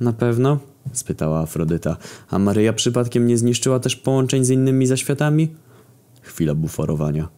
Na 0.00 0.12
pewno? 0.12 0.58
spytała 0.92 1.40
Afrodyta. 1.40 1.96
A 2.30 2.38
Maryja 2.38 2.72
przypadkiem 2.72 3.26
nie 3.26 3.38
zniszczyła 3.38 3.80
też 3.80 3.96
połączeń 3.96 4.44
z 4.44 4.50
innymi 4.50 4.86
zaświatami? 4.86 5.48
Chwila 6.22 6.54
buforowania. 6.54 7.28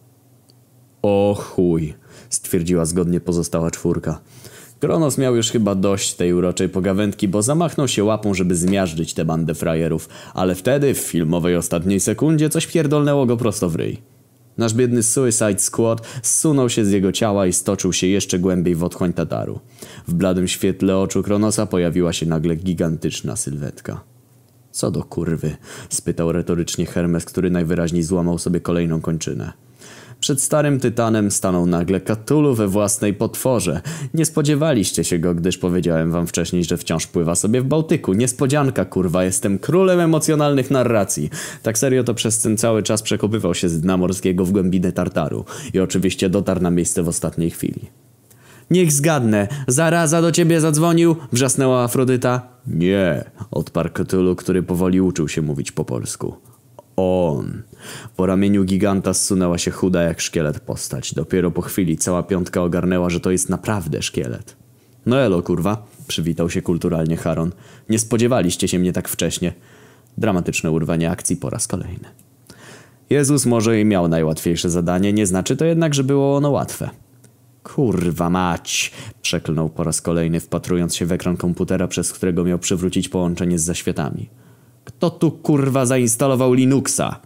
O 1.01 1.37
chuj, 1.39 1.93
stwierdziła 2.29 2.85
zgodnie 2.85 3.19
pozostała 3.19 3.71
czwórka. 3.71 4.21
Kronos 4.79 5.17
miał 5.17 5.35
już 5.35 5.51
chyba 5.51 5.75
dość 5.75 6.13
tej 6.13 6.33
uroczej 6.33 6.69
pogawędki, 6.69 7.27
bo 7.27 7.41
zamachnął 7.41 7.87
się 7.87 8.03
łapą, 8.03 8.33
żeby 8.33 8.55
zmiażdżyć 8.55 9.13
tę 9.13 9.25
bandę 9.25 9.55
frajerów, 9.55 10.09
ale 10.33 10.55
wtedy 10.55 10.93
w 10.93 10.97
filmowej 10.97 11.55
ostatniej 11.55 11.99
sekundzie 11.99 12.49
coś 12.49 12.67
pierdolnęło 12.67 13.25
go 13.25 13.37
prosto 13.37 13.69
w 13.69 13.75
ryj. 13.75 14.10
Nasz 14.61 14.73
biedny 14.73 15.03
Suicide 15.03 15.59
Squad 15.59 16.07
zsunął 16.23 16.69
się 16.69 16.85
z 16.85 16.91
jego 16.91 17.11
ciała 17.11 17.47
i 17.47 17.53
stoczył 17.53 17.93
się 17.93 18.07
jeszcze 18.07 18.39
głębiej 18.39 18.75
w 18.75 18.83
otchłań 18.83 19.13
Tataru. 19.13 19.59
W 20.07 20.13
bladym 20.13 20.47
świetle 20.47 20.97
oczu 20.97 21.23
Kronosa 21.23 21.65
pojawiła 21.65 22.13
się 22.13 22.25
nagle 22.25 22.55
gigantyczna 22.55 23.35
sylwetka. 23.35 24.03
Co 24.71 24.91
do 24.91 25.03
kurwy? 25.03 25.57
spytał 25.89 26.31
retorycznie 26.31 26.85
Hermes, 26.85 27.25
który 27.25 27.51
najwyraźniej 27.51 28.03
złamał 28.03 28.37
sobie 28.37 28.59
kolejną 28.59 29.01
kończynę. 29.01 29.53
Przed 30.21 30.41
starym 30.41 30.79
tytanem 30.79 31.31
stanął 31.31 31.65
nagle 31.65 32.01
Katulu 32.01 32.55
we 32.55 32.67
własnej 32.67 33.13
potworze. 33.13 33.81
Nie 34.13 34.25
spodziewaliście 34.25 35.03
się 35.03 35.19
go, 35.19 35.35
gdyż 35.35 35.57
powiedziałem 35.57 36.11
wam 36.11 36.27
wcześniej, 36.27 36.63
że 36.63 36.77
wciąż 36.77 37.07
pływa 37.07 37.35
sobie 37.35 37.61
w 37.61 37.65
Bałtyku. 37.65 38.13
Niespodzianka, 38.13 38.85
kurwa, 38.85 39.23
jestem 39.23 39.59
królem 39.59 39.99
emocjonalnych 39.99 40.71
narracji. 40.71 41.29
Tak 41.63 41.77
serio 41.77 42.03
to 42.03 42.13
przez 42.13 42.39
ten 42.39 42.57
cały 42.57 42.83
czas 42.83 43.01
przekopywał 43.01 43.53
się 43.55 43.69
z 43.69 43.81
dna 43.81 43.97
morskiego 43.97 44.45
w 44.45 44.51
głębinę 44.51 44.91
Tartaru. 44.91 45.45
I 45.73 45.79
oczywiście 45.79 46.29
dotarł 46.29 46.61
na 46.61 46.71
miejsce 46.71 47.03
w 47.03 47.07
ostatniej 47.07 47.49
chwili. 47.49 47.89
Niech 48.71 48.91
zgadnę, 48.91 49.47
zaraza 49.67 50.21
do 50.21 50.31
ciebie 50.31 50.61
zadzwonił? 50.61 51.15
Wrzasnęła 51.31 51.83
Afrodyta. 51.83 52.41
Nie, 52.67 53.23
odparł 53.51 53.89
Cthulhu, 53.89 54.35
który 54.35 54.63
powoli 54.63 55.01
uczył 55.01 55.27
się 55.27 55.41
mówić 55.41 55.71
po 55.71 55.85
polsku. 55.85 56.50
On. 57.01 57.63
Po 58.15 58.25
ramieniu 58.25 58.63
giganta 58.63 59.13
zsunęła 59.13 59.57
się 59.57 59.71
chuda 59.71 60.01
jak 60.01 60.21
szkielet 60.21 60.59
postać. 60.59 61.13
Dopiero 61.13 61.51
po 61.51 61.61
chwili 61.61 61.97
cała 61.97 62.23
piątka 62.23 62.61
ogarnęła, 62.61 63.09
że 63.09 63.19
to 63.19 63.31
jest 63.31 63.49
naprawdę 63.49 64.01
szkielet. 64.01 64.55
No 65.05 65.19
elo, 65.19 65.41
kurwa, 65.41 65.85
przywitał 66.07 66.49
się 66.49 66.61
kulturalnie 66.61 67.17
Haron. 67.17 67.51
Nie 67.89 67.99
spodziewaliście 67.99 68.67
się 68.67 68.79
mnie 68.79 68.93
tak 68.93 69.07
wcześnie. 69.07 69.53
Dramatyczne 70.17 70.71
urwanie 70.71 71.11
akcji 71.11 71.37
po 71.37 71.49
raz 71.49 71.67
kolejny. 71.67 72.09
Jezus 73.09 73.45
może 73.45 73.81
i 73.81 73.85
miał 73.85 74.07
najłatwiejsze 74.07 74.69
zadanie, 74.69 75.13
nie 75.13 75.25
znaczy 75.25 75.57
to 75.57 75.65
jednak, 75.65 75.93
że 75.93 76.03
było 76.03 76.35
ono 76.35 76.49
łatwe. 76.49 76.89
Kurwa 77.63 78.29
mać! 78.29 78.91
Przeklnął 79.21 79.69
po 79.69 79.83
raz 79.83 80.01
kolejny, 80.01 80.39
wpatrując 80.39 80.95
się 80.95 81.05
w 81.05 81.11
ekran 81.11 81.37
komputera, 81.37 81.87
przez 81.87 82.13
którego 82.13 82.43
miał 82.43 82.59
przywrócić 82.59 83.09
połączenie 83.09 83.59
z 83.59 83.63
zaświatami. 83.63 84.29
Kto 84.85 85.09
tu 85.09 85.31
kurwa 85.31 85.85
zainstalował 85.85 86.53
Linuxa? 86.53 87.21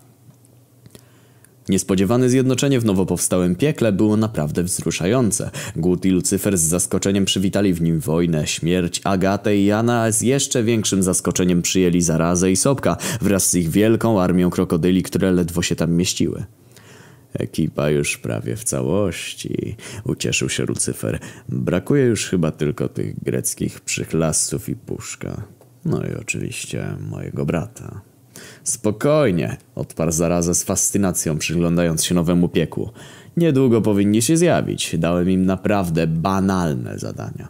Niespodziewane 1.69 2.29
zjednoczenie 2.29 2.79
w 2.79 2.85
nowo 2.85 3.05
powstałym 3.05 3.55
piekle 3.55 3.91
było 3.91 4.17
naprawdę 4.17 4.63
wzruszające. 4.63 5.51
Gut 5.75 6.05
i 6.05 6.09
Lucyfer 6.09 6.57
z 6.57 6.61
zaskoczeniem 6.61 7.25
przywitali 7.25 7.73
w 7.73 7.81
nim 7.81 7.99
wojnę, 7.99 8.47
śmierć, 8.47 9.01
Agatę 9.03 9.57
i 9.57 9.65
Jana, 9.65 10.03
a 10.03 10.11
z 10.11 10.21
jeszcze 10.21 10.63
większym 10.63 11.03
zaskoczeniem 11.03 11.61
przyjęli 11.61 12.01
zarazę 12.01 12.51
i 12.51 12.55
Sopka 12.55 12.97
wraz 13.21 13.49
z 13.49 13.55
ich 13.55 13.69
wielką 13.69 14.21
armią 14.21 14.49
krokodyli, 14.49 15.03
które 15.03 15.31
ledwo 15.31 15.61
się 15.61 15.75
tam 15.75 15.91
mieściły. 15.91 16.43
Ekipa 17.33 17.89
już 17.89 18.17
prawie 18.17 18.55
w 18.55 18.63
całości, 18.63 19.75
ucieszył 20.03 20.49
się 20.49 20.65
Lucyfer. 20.65 21.19
Brakuje 21.49 22.05
już 22.05 22.25
chyba 22.25 22.51
tylko 22.51 22.89
tych 22.89 23.23
greckich 23.23 23.79
przychlasców 23.79 24.69
i 24.69 24.75
puszka. 24.75 25.54
No 25.85 26.03
i 26.03 26.15
oczywiście 26.21 26.97
mojego 27.11 27.45
brata. 27.45 28.01
Spokojnie, 28.63 29.57
odparł 29.75 30.11
zarazę 30.11 30.55
z 30.55 30.63
fascynacją, 30.63 31.37
przyglądając 31.37 32.03
się 32.03 32.15
nowemu 32.15 32.49
piekłu. 32.49 32.89
Niedługo 33.37 33.81
powinni 33.81 34.21
się 34.21 34.37
zjawić. 34.37 34.95
Dałem 34.97 35.29
im 35.29 35.45
naprawdę 35.45 36.07
banalne 36.07 36.99
zadania. 36.99 37.47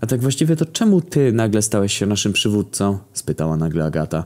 A 0.00 0.06
tak 0.06 0.20
właściwie 0.20 0.56
to 0.56 0.66
czemu 0.66 1.00
ty 1.00 1.32
nagle 1.32 1.62
stałeś 1.62 1.98
się 1.98 2.06
naszym 2.06 2.32
przywódcą? 2.32 2.98
spytała 3.12 3.56
nagle 3.56 3.84
Agata. 3.84 4.24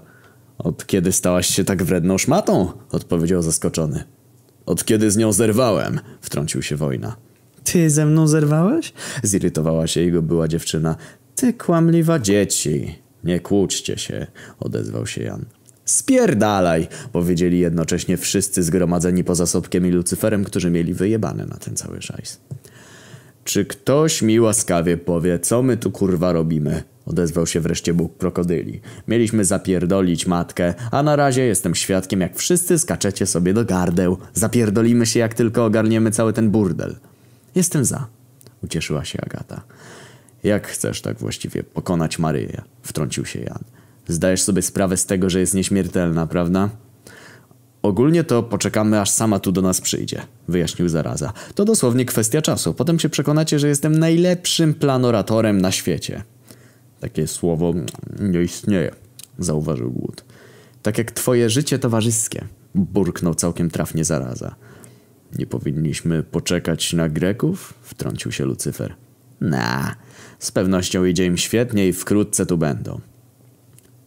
Od 0.59 0.87
kiedy 0.87 1.13
stałaś 1.13 1.47
się 1.47 1.65
tak 1.65 1.83
wredną 1.83 2.19
szmatą? 2.19 2.73
odpowiedział 2.91 3.43
zaskoczony. 3.43 4.05
Od 4.67 4.85
kiedy 4.85 5.11
z 5.11 5.17
nią 5.17 5.33
zerwałem, 5.33 6.01
wtrącił 6.21 6.63
się 6.63 6.77
wojna. 6.77 7.17
Ty 7.65 7.91
ze 7.91 8.07
mną 8.07 8.27
zerwałeś? 8.27 8.93
Zirytowała 9.23 9.87
się 9.87 10.01
jego 10.01 10.23
była 10.23 10.49
dziewczyna. 10.49 10.97
Ty 11.37 11.53
kłamliwa 11.53 12.19
dzieci. 12.19 13.06
Nie 13.27 13.41
kłóćcie 13.41 13.99
się, 13.99 14.27
odezwał 14.61 15.07
się 15.07 15.23
Jan. 15.23 15.45
Spierdalaj, 15.85 16.89
powiedzieli 17.13 17.59
jednocześnie 17.59 18.17
wszyscy 18.17 18.63
zgromadzeni 18.63 19.25
poza 19.25 19.47
Sobkiem 19.47 19.87
i 19.87 19.91
Lucyferem, 19.91 20.45
którzy 20.45 20.71
mieli 20.71 20.95
wyjebane 20.95 21.47
na 21.47 21.57
ten 21.57 21.77
cały 21.77 22.03
szajs. 22.03 22.41
Czy 23.45 23.65
ktoś 23.65 24.23
mi 24.23 24.41
łaskawie 24.41 24.97
powie, 24.97 25.39
co 25.39 25.63
my 25.63 25.77
tu 25.77 25.91
kurwa 25.91 26.33
robimy? 26.33 26.83
Odezwał 27.07 27.47
się 27.47 27.61
wreszcie 27.61 27.95
Bóg 27.95 28.19
krokodyli. 28.19 28.81
Mieliśmy 29.09 29.45
zapierdolić 29.45 30.27
matkę, 30.27 30.75
a 30.91 31.03
na 31.03 31.17
razie 31.17 31.43
jestem 31.43 31.75
świadkiem, 31.75 32.21
jak 32.21 32.37
wszyscy 32.37 32.79
skaczecie 32.79 33.27
sobie 33.27 33.55
do 33.55 33.65
gardeł. 33.65 34.19
Zapierdolimy 34.35 35.07
się, 35.07 35.21
jak 35.21 35.35
tylko 35.35 35.65
ogarniemy 35.65 36.11
cały 36.11 36.33
ten 36.33 36.51
burdel. 36.51 36.97
Jestem 37.55 37.85
za, 37.85 38.07
ucieszyła 38.65 39.05
się 39.05 39.21
Agata. 39.21 39.63
Jak 40.47 40.69
chcesz 40.69 41.01
tak 41.01 41.19
właściwie 41.19 41.63
pokonać 41.63 42.19
Maryję? 42.19 42.63
Wtrącił 42.83 43.27
się 43.27 43.41
Jan. 43.41 43.65
Zdajesz 44.09 44.43
sobie 44.43 44.63
sprawę 44.63 44.97
z 44.97 45.07
tego, 45.07 45.31
że 45.31 45.41
jest 45.41 45.55
nieśmiertelna, 45.55 46.27
prawda? 46.27 46.71
Ogólnie 47.83 48.25
to 48.25 48.43
poczekamy, 48.43 49.01
aż 49.01 49.11
sama 49.11 49.39
tu 49.39 49.53
do 49.53 49.63
nas 49.63 49.81
przyjdzie, 49.81 50.23
wyjaśnił 50.49 50.89
zaraza. 50.89 51.33
To 51.55 51.65
dosłownie 51.65 52.05
kwestia 52.05 52.43
czasu. 52.43 52.75
Potem 52.75 52.99
się 52.99 53.09
przekonacie, 53.09 53.59
że 53.59 53.69
jestem 53.69 53.99
najlepszym 53.99 54.75
planoratorem 54.75 55.61
na 55.61 55.73
świecie. 55.73 56.23
Takie 57.01 57.27
słowo 57.27 57.75
nie 58.21 58.43
istnieje, 58.43 58.91
zauważył 59.39 59.91
Głód. 59.91 60.25
Tak 60.83 60.99
jak 60.99 61.11
twoje 61.11 61.51
życie 61.51 61.79
towarzyskie, 61.79 62.45
burknął 62.75 63.35
całkiem 63.35 63.71
trafnie 63.71 64.05
zaraza. 64.05 64.55
Nie 65.39 65.47
powinniśmy 65.47 66.23
poczekać 66.23 66.93
na 66.93 67.09
Greków? 67.09 67.75
Wtrącił 67.83 68.33
się 68.33 68.45
Lucyfer. 68.45 68.95
Na, 69.41 69.97
z 70.39 70.51
pewnością 70.51 71.05
idzie 71.05 71.27
im 71.27 71.37
świetnie 71.37 71.89
i 71.89 71.93
wkrótce 71.93 72.47
tu 72.47 72.59
będą. 72.59 73.01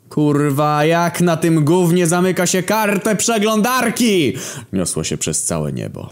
Kurwa, 0.10 0.86
jak 0.86 1.22
na 1.22 1.38
tym 1.38 1.66
gównie 1.66 2.08
zamyka 2.08 2.48
się 2.48 2.64
kartę 2.64 3.16
przeglądarki! 3.16 4.34
Niosło 4.74 5.04
się 5.04 5.18
przez 5.18 5.44
całe 5.44 5.74
niebo. 5.74 6.10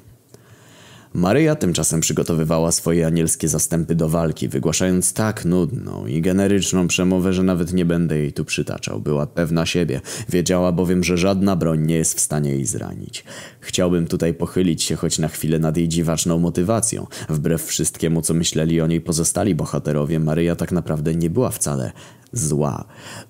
Maryja 1.17 1.55
tymczasem 1.55 1.99
przygotowywała 1.99 2.71
swoje 2.71 3.07
anielskie 3.07 3.47
zastępy 3.47 3.95
do 3.95 4.09
walki, 4.09 4.47
wygłaszając 4.47 5.13
tak 5.13 5.45
nudną 5.45 6.05
i 6.05 6.21
generyczną 6.21 6.87
przemowę, 6.87 7.33
że 7.33 7.43
nawet 7.43 7.73
nie 7.73 7.85
będę 7.85 8.17
jej 8.17 8.33
tu 8.33 8.45
przytaczał. 8.45 8.99
Była 8.99 9.27
pewna 9.27 9.65
siebie, 9.65 10.01
wiedziała 10.29 10.71
bowiem, 10.71 11.03
że 11.03 11.17
żadna 11.17 11.55
broń 11.55 11.85
nie 11.85 11.95
jest 11.95 12.17
w 12.17 12.19
stanie 12.19 12.49
jej 12.49 12.65
zranić. 12.65 13.23
Chciałbym 13.59 14.07
tutaj 14.07 14.33
pochylić 14.33 14.83
się 14.83 14.95
choć 14.95 15.19
na 15.19 15.27
chwilę 15.27 15.59
nad 15.59 15.77
jej 15.77 15.87
dziwaczną 15.87 16.39
motywacją. 16.39 17.07
Wbrew 17.29 17.65
wszystkiemu, 17.65 18.21
co 18.21 18.33
myśleli 18.33 18.81
o 18.81 18.87
niej 18.87 19.01
pozostali 19.01 19.55
bohaterowie, 19.55 20.19
Maryja 20.19 20.55
tak 20.55 20.71
naprawdę 20.71 21.15
nie 21.15 21.29
była 21.29 21.49
wcale 21.49 21.91
zła. 22.33 22.85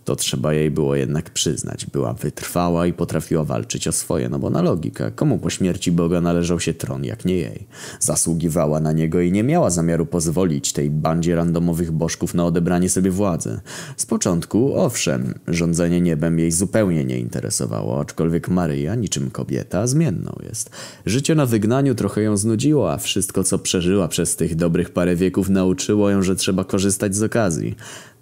To 0.05 0.15
trzeba 0.15 0.53
jej 0.53 0.71
było 0.71 0.95
jednak 0.95 1.29
przyznać. 1.29 1.85
Była 1.85 2.13
wytrwała 2.13 2.87
i 2.87 2.93
potrafiła 2.93 3.43
walczyć 3.43 3.87
o 3.87 3.91
swoje, 3.91 4.29
no 4.29 4.39
bo 4.39 4.49
na 4.49 4.61
logikę, 4.61 5.11
komu 5.11 5.37
po 5.37 5.49
śmierci 5.49 5.91
Boga 5.91 6.21
należał 6.21 6.59
się 6.59 6.73
tron, 6.73 7.03
jak 7.03 7.25
nie 7.25 7.35
jej. 7.35 7.67
Zasługiwała 7.99 8.79
na 8.79 8.91
niego 8.91 9.21
i 9.21 9.31
nie 9.31 9.43
miała 9.43 9.69
zamiaru 9.69 10.05
pozwolić 10.05 10.73
tej 10.73 10.89
bandzie 10.89 11.35
randomowych 11.35 11.91
bożków 11.91 12.33
na 12.33 12.45
odebranie 12.45 12.89
sobie 12.89 13.11
władzy. 13.11 13.59
Z 13.97 14.05
początku, 14.05 14.79
owszem, 14.79 15.33
rządzenie 15.47 16.01
niebem 16.01 16.39
jej 16.39 16.51
zupełnie 16.51 17.05
nie 17.05 17.19
interesowało, 17.19 17.99
aczkolwiek 17.99 18.49
Maryja, 18.49 18.95
niczym 18.95 19.31
kobieta, 19.31 19.87
zmienną 19.87 20.35
jest. 20.43 20.69
Życie 21.05 21.35
na 21.35 21.45
wygnaniu 21.45 21.95
trochę 21.95 22.21
ją 22.21 22.37
znudziło, 22.37 22.91
a 22.93 22.97
wszystko, 22.97 23.43
co 23.43 23.59
przeżyła 23.59 24.07
przez 24.07 24.35
tych 24.35 24.55
dobrych 24.55 24.89
parę 24.89 25.15
wieków, 25.15 25.49
nauczyło 25.49 26.09
ją, 26.09 26.21
że 26.21 26.35
trzeba 26.35 26.63
korzystać 26.63 27.15
z 27.15 27.23
okazji. 27.23 27.75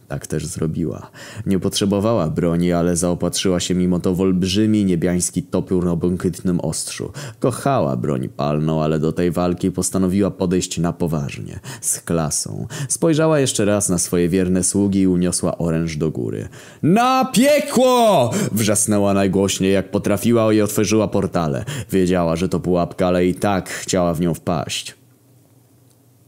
Tak 0.08 0.28
też 0.28 0.46
zrobiła. 0.46 1.12
Nie 1.46 1.60
potrzebowała 1.60 2.30
broni, 2.30 2.74
ale 2.74 2.96
zaopatrzyła 2.96 3.60
się 3.60 3.76
mimo 3.76 4.00
to 4.00 4.16
w 4.16 4.22
olbrzymi 4.22 4.86
niebiański 4.86 5.44
topiór 5.44 5.88
o 5.88 5.96
błękitnym 5.96 6.60
ostrzu. 6.60 7.12
Kochała 7.40 7.98
broń 7.98 8.30
palną, 8.30 8.84
ale 8.84 9.00
do 9.00 9.12
tej 9.12 9.32
walki 9.32 9.72
postanowiła 9.72 10.32
podejść 10.32 10.78
na 10.78 10.94
poważnie, 10.94 11.60
z 11.82 12.00
klasą. 12.00 12.68
Spojrzała 12.88 13.40
jeszcze 13.40 13.66
raz 13.66 13.90
na 13.90 13.98
swoje 13.98 14.30
wierne 14.30 14.64
sługi 14.64 15.00
i 15.00 15.08
uniosła 15.08 15.58
oręż 15.58 15.98
do 15.98 16.12
góry. 16.12 16.48
Na 16.84 17.26
piekło! 17.26 18.32
Wrzasnęła 18.52 19.14
najgłośniej 19.14 19.74
jak 19.74 19.92
potrafiła 19.92 20.54
i 20.54 20.62
otworzyła 20.62 21.08
portale. 21.08 21.66
Wiedziała, 21.92 22.36
że 22.36 22.50
to 22.50 22.60
pułapka, 22.60 23.08
ale 23.08 23.26
i 23.26 23.36
tak 23.36 23.70
chciała 23.70 24.14
w 24.14 24.22
nią 24.22 24.34
wpaść. 24.34 25.05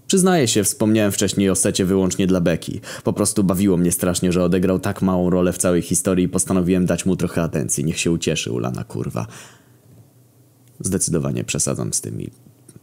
Przyznaję 0.08 0.48
się, 0.48 0.64
wspomniałem 0.64 1.12
wcześniej 1.12 1.50
o 1.50 1.56
secie 1.56 1.86
wyłącznie 1.86 2.28
dla 2.28 2.42
Beki. 2.42 2.82
Po 3.04 3.14
prostu 3.14 3.44
bawiło 3.44 3.78
mnie 3.78 3.92
strasznie, 3.92 4.32
że 4.32 4.44
odegrał 4.44 4.80
tak 4.80 5.02
małą 5.02 5.30
rolę 5.30 5.54
w 5.54 5.58
całej 5.58 5.82
historii 5.82 6.26
i 6.26 6.30
postanowiłem 6.30 6.86
dać 6.86 7.06
mu 7.06 7.16
trochę 7.16 7.42
atencji. 7.42 7.86
Niech 7.86 8.00
się 8.00 8.12
ucieszy, 8.12 8.52
ulana 8.52 8.84
kurwa. 8.84 9.28
Zdecydowanie 10.80 11.44
przesadzam 11.44 11.94
z 11.94 12.02
tymi 12.02 12.30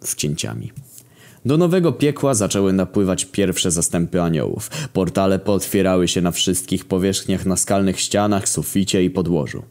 wcięciami. 0.00 0.72
Do 1.44 1.56
nowego 1.56 1.92
piekła 1.92 2.34
zaczęły 2.34 2.72
napływać 2.72 3.24
pierwsze 3.24 3.70
zastępy 3.70 4.22
aniołów. 4.22 4.70
Portale 4.92 5.38
pootwierały 5.38 6.08
się 6.08 6.20
na 6.20 6.30
wszystkich 6.30 6.84
powierzchniach, 6.84 7.46
na 7.46 7.56
skalnych 7.56 8.00
ścianach, 8.00 8.48
suficie 8.48 9.04
i 9.04 9.10
podłożu. 9.10 9.62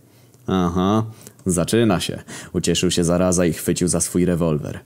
Aha, 0.48 1.05
zaczyna 1.45 2.00
się. 2.00 2.24
Ucieszył 2.53 2.91
się 2.91 3.03
zaraza 3.03 3.45
i 3.45 3.53
chwycił 3.53 3.88
za 3.88 4.01
swój 4.01 4.25
rewolwer. 4.25 4.79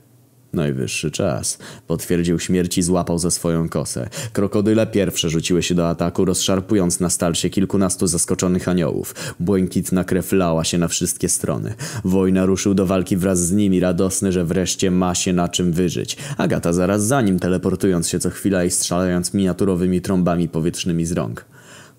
Najwyższy 0.52 1.10
czas. 1.10 1.58
Potwierdził 1.86 2.38
śmierć 2.38 2.78
i 2.78 2.82
złapał 2.82 3.18
ze 3.18 3.30
swoją 3.30 3.68
kosę. 3.68 4.08
Krokodyle 4.32 4.86
pierwsze 4.86 5.30
rzuciły 5.30 5.62
się 5.62 5.74
do 5.74 5.88
ataku, 5.88 6.24
rozszarpując 6.24 7.00
na 7.00 7.10
stalsie 7.10 7.50
kilkunastu 7.50 8.06
zaskoczonych 8.06 8.68
aniołów. 8.68 9.14
Błękitna 9.40 10.04
krew 10.04 10.32
lała 10.32 10.64
się 10.64 10.78
na 10.78 10.88
wszystkie 10.88 11.28
strony. 11.28 11.74
Wojna 12.04 12.46
ruszył 12.46 12.74
do 12.74 12.86
walki 12.86 13.16
wraz 13.16 13.46
z 13.46 13.52
nimi, 13.52 13.80
radosny, 13.80 14.32
że 14.32 14.44
wreszcie 14.44 14.90
ma 14.90 15.14
się 15.14 15.32
na 15.32 15.48
czym 15.48 15.72
wyżyć. 15.72 16.16
Agata 16.36 16.72
zaraz 16.72 17.06
za 17.06 17.22
nim, 17.22 17.38
teleportując 17.38 18.08
się 18.08 18.18
co 18.18 18.30
chwila 18.30 18.64
i 18.64 18.70
strzelając 18.70 19.34
miniaturowymi 19.34 20.00
trąbami 20.00 20.48
powietrznymi 20.48 21.06
z 21.06 21.12
rąk. 21.12 21.44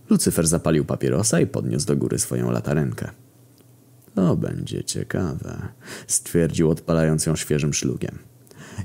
Lucyfer 0.10 0.48
zapalił 0.48 0.86
papierosa 0.86 1.39
i 1.39 1.48
podniósł 1.48 1.86
do 1.86 1.96
góry 1.96 2.20
swoją 2.20 2.51
latarenkę. 2.51 3.10
To 4.15 4.36
będzie 4.36 4.84
ciekawe, 4.84 5.68
stwierdził 6.08 6.70
odpalając 6.70 7.25
ją 7.25 7.36
świeżym 7.36 7.74
szlugiem. 7.74 8.20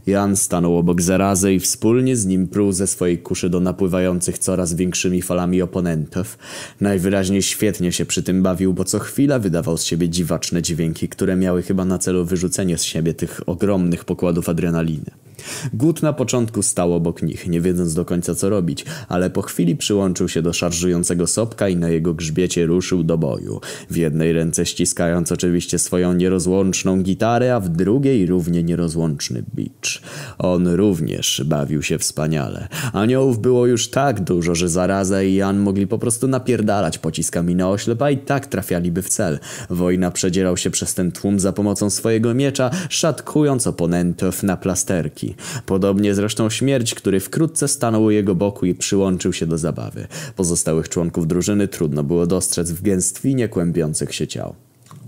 Jan 0.06 0.36
stanął 0.36 0.78
obok 0.78 1.02
zarazy 1.02 1.54
i 1.54 1.60
wspólnie 1.60 2.16
z 2.16 2.26
nim 2.26 2.48
pruł 2.48 2.72
ze 2.72 2.86
swojej 2.86 3.18
kuszy 3.18 3.50
do 3.50 3.60
napływających 3.60 4.38
coraz 4.38 4.74
większymi 4.74 5.22
falami 5.22 5.62
oponentów. 5.62 6.38
Najwyraźniej 6.80 7.42
świetnie 7.42 7.92
się 7.92 8.07
przy 8.07 8.22
tym 8.22 8.42
bawił, 8.42 8.74
bo 8.74 8.85
co 8.85 8.98
chwila 8.98 9.38
wydawał 9.38 9.76
z 9.76 9.85
siebie 9.85 10.09
dziwaczne 10.09 10.62
dźwięki, 10.62 11.09
które 11.09 11.37
miały 11.37 11.62
chyba 11.62 11.85
na 11.85 11.98
celu 11.98 12.24
wyrzucenie 12.24 12.78
z 12.78 12.83
siebie 12.83 13.14
tych 13.14 13.40
ogromnych 13.46 14.04
pokładów 14.04 14.48
adrenaliny. 14.48 15.23
Gut 15.72 16.02
na 16.02 16.12
początku 16.12 16.62
stał 16.62 16.94
obok 16.94 17.22
nich, 17.22 17.48
nie 17.48 17.61
wiedząc 17.61 17.94
do 17.94 18.04
końca 18.04 18.35
co 18.35 18.48
robić, 18.48 18.85
ale 19.09 19.30
po 19.30 19.42
chwili 19.42 19.76
przyłączył 19.76 20.28
się 20.28 20.42
do 20.42 20.52
szarżującego 20.52 21.26
sopka 21.26 21.68
i 21.68 21.76
na 21.76 21.88
jego 21.88 22.14
grzbiecie 22.14 22.66
ruszył 22.66 23.04
do 23.04 23.18
boju. 23.18 23.61
W 23.90 23.96
jednej 23.96 24.33
ręce 24.33 24.66
ściskając 24.66 25.33
oczywiście 25.33 25.78
swoją 25.78 26.12
nierozłączną 26.12 27.02
gitarę, 27.02 27.54
a 27.54 27.61
w 27.61 27.68
drugiej 27.68 28.26
równie 28.26 28.62
nierozłączny 28.62 29.44
bicz. 29.57 30.02
On 30.38 30.68
również 30.68 31.42
bawił 31.44 31.83
się 31.83 31.98
wspaniale. 31.98 32.68
Aniołów 32.92 33.38
było 33.38 33.66
już 33.66 33.88
tak 33.88 34.20
dużo, 34.20 34.54
że 34.54 34.68
zaraza 34.68 35.22
i 35.22 35.35
Jan 35.35 35.59
mogli 35.59 35.87
po 35.87 35.98
prostu 35.98 36.28
napierdalać 36.28 36.98
pociskami 36.98 37.54
na 37.54 37.70
oślep, 37.70 38.02
a 38.02 38.11
i 38.11 38.18
tak 38.18 38.46
trafialiby 38.46 39.02
w 39.02 39.09
cel. 39.09 39.38
Wojna 39.70 40.11
przedzierał 40.11 40.57
się 40.57 40.70
przez 40.70 40.94
ten 40.94 41.12
tłum 41.12 41.40
za 41.40 41.52
pomocą 41.52 41.90
swojego 41.90 42.35
miecza, 42.35 42.70
szatkując 42.88 43.66
oponentów 43.66 44.42
na 44.42 44.57
plasterki. 44.57 45.34
Podobnie 45.66 46.14
zresztą 46.14 46.51
śmierć, 46.51 46.94
który 46.94 47.20
wkrótce 47.20 47.68
stanął 47.68 48.05
u 48.05 48.11
jego 48.11 48.35
boku 48.35 48.66
i 48.66 48.75
przyłączył 48.75 49.33
się 49.33 49.47
do 49.47 49.59
zabawy. 49.59 50.07
Pozostałych 50.37 50.88
członków 50.88 51.27
drużyny 51.27 51.68
trudno 51.68 52.03
było 52.03 52.27
dostrzec 52.27 52.70
w 52.70 52.83
gęstwinie 52.83 53.49
kłębiących 53.49 54.14
się 54.14 54.27
ciał. 54.27 54.55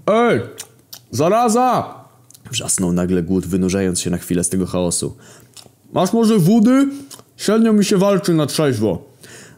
Ej! 0.06 0.40
Zaraza! 1.10 1.94
Wrzasnął 2.50 2.92
nagle 2.92 3.22
głód, 3.22 3.46
wynurzając 3.46 4.00
się 4.00 4.10
na 4.10 4.18
chwilę 4.18 4.44
z 4.44 4.48
tego 4.48 4.66
chaosu. 4.66 5.16
Masz 5.92 6.12
może 6.12 6.38
wody? 6.38 6.88
Średnio 7.36 7.72
mi 7.72 7.84
się 7.84 7.96
walczy 7.96 8.34
na 8.34 8.46
trzeźwo. 8.46 9.04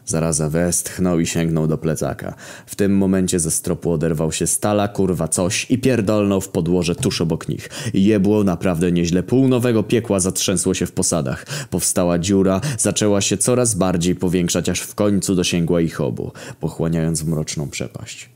Zaraza 0.09 0.49
westchnął 0.49 1.19
i 1.19 1.25
sięgnął 1.25 1.67
do 1.67 1.77
plecaka. 1.77 2.35
W 2.65 2.75
tym 2.75 2.97
momencie 2.97 3.39
ze 3.39 3.51
stropu 3.51 3.91
oderwał 3.91 4.31
się 4.31 4.47
stala, 4.47 4.87
kurwa 4.87 5.27
coś 5.27 5.71
i 5.71 5.77
pierdolnął 5.77 6.41
w 6.41 6.49
podłoże 6.49 6.95
tuż 6.95 7.21
obok 7.21 7.49
nich. 7.49 7.69
Jebło 7.93 8.43
naprawdę 8.43 8.91
nieźle. 8.91 9.23
Pół 9.23 9.47
nowego 9.47 9.83
piekła 9.83 10.19
zatrzęsło 10.19 10.73
się 10.73 10.85
w 10.85 10.91
posadach. 10.91 11.45
Powstała 11.69 12.19
dziura, 12.19 12.61
zaczęła 12.77 13.21
się 13.21 13.37
coraz 13.37 13.75
bardziej 13.75 14.15
powiększać, 14.15 14.69
aż 14.69 14.79
w 14.79 14.95
końcu 14.95 15.35
dosięgła 15.35 15.81
ich 15.81 16.01
obu, 16.01 16.31
pochłaniając 16.59 17.23
mroczną 17.23 17.69
przepaść. 17.69 18.29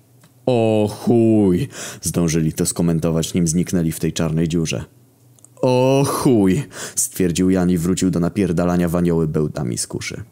O 0.46 0.90
chuj! 0.92 1.68
Zdążyli 2.02 2.54
to 2.54 2.66
skomentować, 2.66 3.34
nim 3.34 3.48
zniknęli 3.48 3.92
w 3.92 4.00
tej 4.00 4.14
czarnej 4.14 4.48
dziurze. 4.48 4.84
O 5.62 6.04
chuj! 6.08 6.64
stwierdził 6.96 7.50
Jan 7.50 7.70
i 7.70 7.78
wrócił 7.78 8.12
do 8.12 8.20
napierdalania 8.20 8.90
wanioły 8.90 9.28
bełtami 9.28 9.78
z 9.78 9.88
kuszy. 9.88 10.24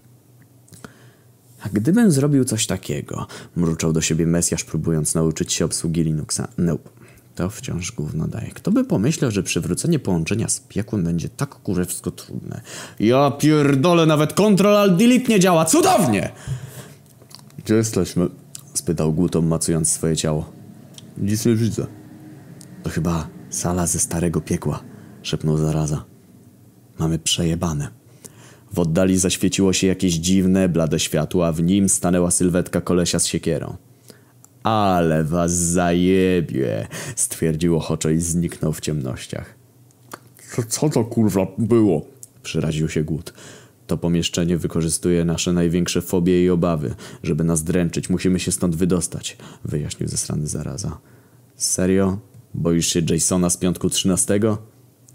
A 1.64 1.70
gdybym 1.70 2.12
zrobił 2.12 2.46
coś 2.46 2.68
takiego, 2.68 3.28
mruczał 3.56 3.94
do 3.94 4.02
siebie 4.02 4.28
Mesjasz, 4.28 4.64
próbując 4.64 5.16
nauczyć 5.16 5.54
się 5.54 5.66
obsługi 5.66 6.04
Linuxa. 6.04 6.48
Nope. 6.58 6.90
To 7.36 7.50
wciąż 7.50 7.92
gówno 7.92 8.28
daje. 8.28 8.52
Kto 8.52 8.72
by 8.72 8.84
pomyślał, 8.84 9.32
że 9.32 9.44
przywrócenie 9.44 10.00
połączenia 10.00 10.50
z 10.50 10.60
piekłem 10.60 11.04
będzie 11.04 11.30
tak 11.30 11.50
kurewsko 11.50 12.12
trudne? 12.12 12.62
Ja 13.00 13.32
pierdolę, 13.32 14.06
nawet 14.06 14.34
Ctrl 14.34 14.76
Alt 14.76 14.98
Delete 14.98 15.28
nie 15.28 15.40
działa! 15.40 15.66
Cudownie! 15.66 16.32
Gdzie 17.58 17.76
jesteśmy? 17.76 18.28
spytał 18.74 19.14
Gutom, 19.14 19.48
macując 19.48 19.92
swoje 19.92 20.18
ciało. 20.18 20.52
Nic 21.18 21.46
nie 21.46 21.56
widzę. 21.56 21.88
To 22.84 22.90
chyba 22.90 23.28
sala 23.50 23.88
ze 23.88 24.00
starego 24.00 24.42
piekła, 24.42 24.84
szepnął 25.22 25.58
zaraza. 25.58 26.06
Mamy 27.00 27.20
przejebane. 27.20 28.01
W 28.74 28.80
oddali 28.80 29.18
zaświeciło 29.18 29.74
się 29.74 29.88
jakieś 29.88 30.14
dziwne, 30.14 30.70
blade 30.70 31.00
światło, 31.00 31.48
a 31.48 31.52
w 31.52 31.64
nim 31.64 31.90
stanęła 31.90 32.32
sylwetka 32.32 32.82
kolesia 32.82 33.20
z 33.20 33.26
siekierą. 33.26 33.76
Ale 34.64 35.24
was 35.24 35.52
zajebie, 35.52 36.88
stwierdził 37.16 37.76
ochoczo 37.76 38.10
i 38.10 38.20
zniknął 38.20 38.74
w 38.74 38.82
ciemnościach. 38.82 39.56
Co, 40.56 40.64
co 40.64 40.90
to 40.90 41.04
kurwa 41.04 41.48
było? 41.58 42.06
Przyraził 42.44 42.90
się 42.90 43.04
głód. 43.04 43.34
To 43.88 43.98
pomieszczenie 43.98 44.58
wykorzystuje 44.58 45.26
nasze 45.26 45.54
największe 45.54 46.02
fobie 46.02 46.46
i 46.46 46.50
obawy. 46.50 46.96
Żeby 47.24 47.44
nas 47.44 47.64
dręczyć, 47.64 48.10
musimy 48.10 48.40
się 48.40 48.52
stąd 48.52 48.76
wydostać, 48.76 49.38
wyjaśnił 49.66 50.10
ze 50.10 50.18
strony 50.18 50.48
zaraza. 50.48 50.98
Serio? 51.56 52.18
Boisz 52.54 52.88
się 52.88 53.02
Jasona 53.10 53.50
z 53.50 53.58
piątku 53.58 53.90
13? 53.90 54.40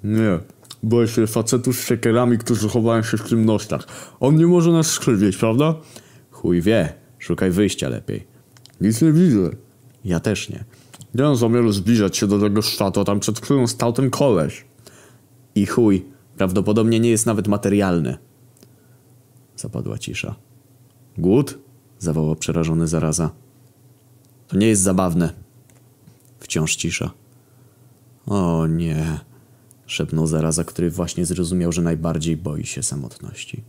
Nie. 0.04 0.38
Boję 0.82 1.08
się 1.08 1.26
facetów 1.26 1.76
z 1.76 1.86
siekierami, 1.86 2.38
którzy 2.38 2.68
chowają 2.68 3.02
się 3.02 3.16
w 3.16 3.28
ciemnościach. 3.28 3.86
On 4.20 4.36
nie 4.36 4.46
może 4.46 4.72
nas 4.72 4.86
skrzywdzić, 4.86 5.36
prawda? 5.36 5.74
Chuj 6.30 6.62
wie, 6.62 6.92
szukaj 7.18 7.50
wyjścia 7.50 7.88
lepiej. 7.88 8.26
Nic 8.80 9.02
nie 9.02 9.12
widzę. 9.12 9.50
Ja 10.04 10.20
też 10.20 10.48
nie. 10.48 10.64
Nie 11.14 11.22
mam 11.22 11.36
zamiaru 11.36 11.72
zbliżać 11.72 12.16
się 12.16 12.26
do 12.26 12.38
tego 12.38 12.62
świata, 12.62 13.04
tam 13.04 13.20
przed 13.20 13.40
chwilą 13.40 13.66
stał 13.66 13.92
ten 13.92 14.10
koleś. 14.10 14.64
I 15.54 15.66
chuj, 15.66 16.04
Prawdopodobnie 16.36 17.00
nie 17.00 17.10
jest 17.10 17.26
nawet 17.26 17.48
materialny. 17.48 18.16
Zapadła 19.56 19.98
cisza. 19.98 20.34
Głód? 21.18 21.58
zawołał 21.98 22.36
przerażony 22.36 22.88
zaraza. 22.88 23.30
To 24.48 24.56
nie 24.56 24.66
jest 24.66 24.82
zabawne. 24.82 25.32
Wciąż 26.40 26.76
cisza. 26.76 27.10
O 28.26 28.66
nie, 28.66 29.20
szepnął 29.86 30.26
zaraza, 30.26 30.64
który 30.64 30.90
właśnie 30.90 31.26
zrozumiał, 31.26 31.72
że 31.72 31.82
najbardziej 31.82 32.36
boi 32.36 32.66
się 32.66 32.82
samotności. 32.82 33.62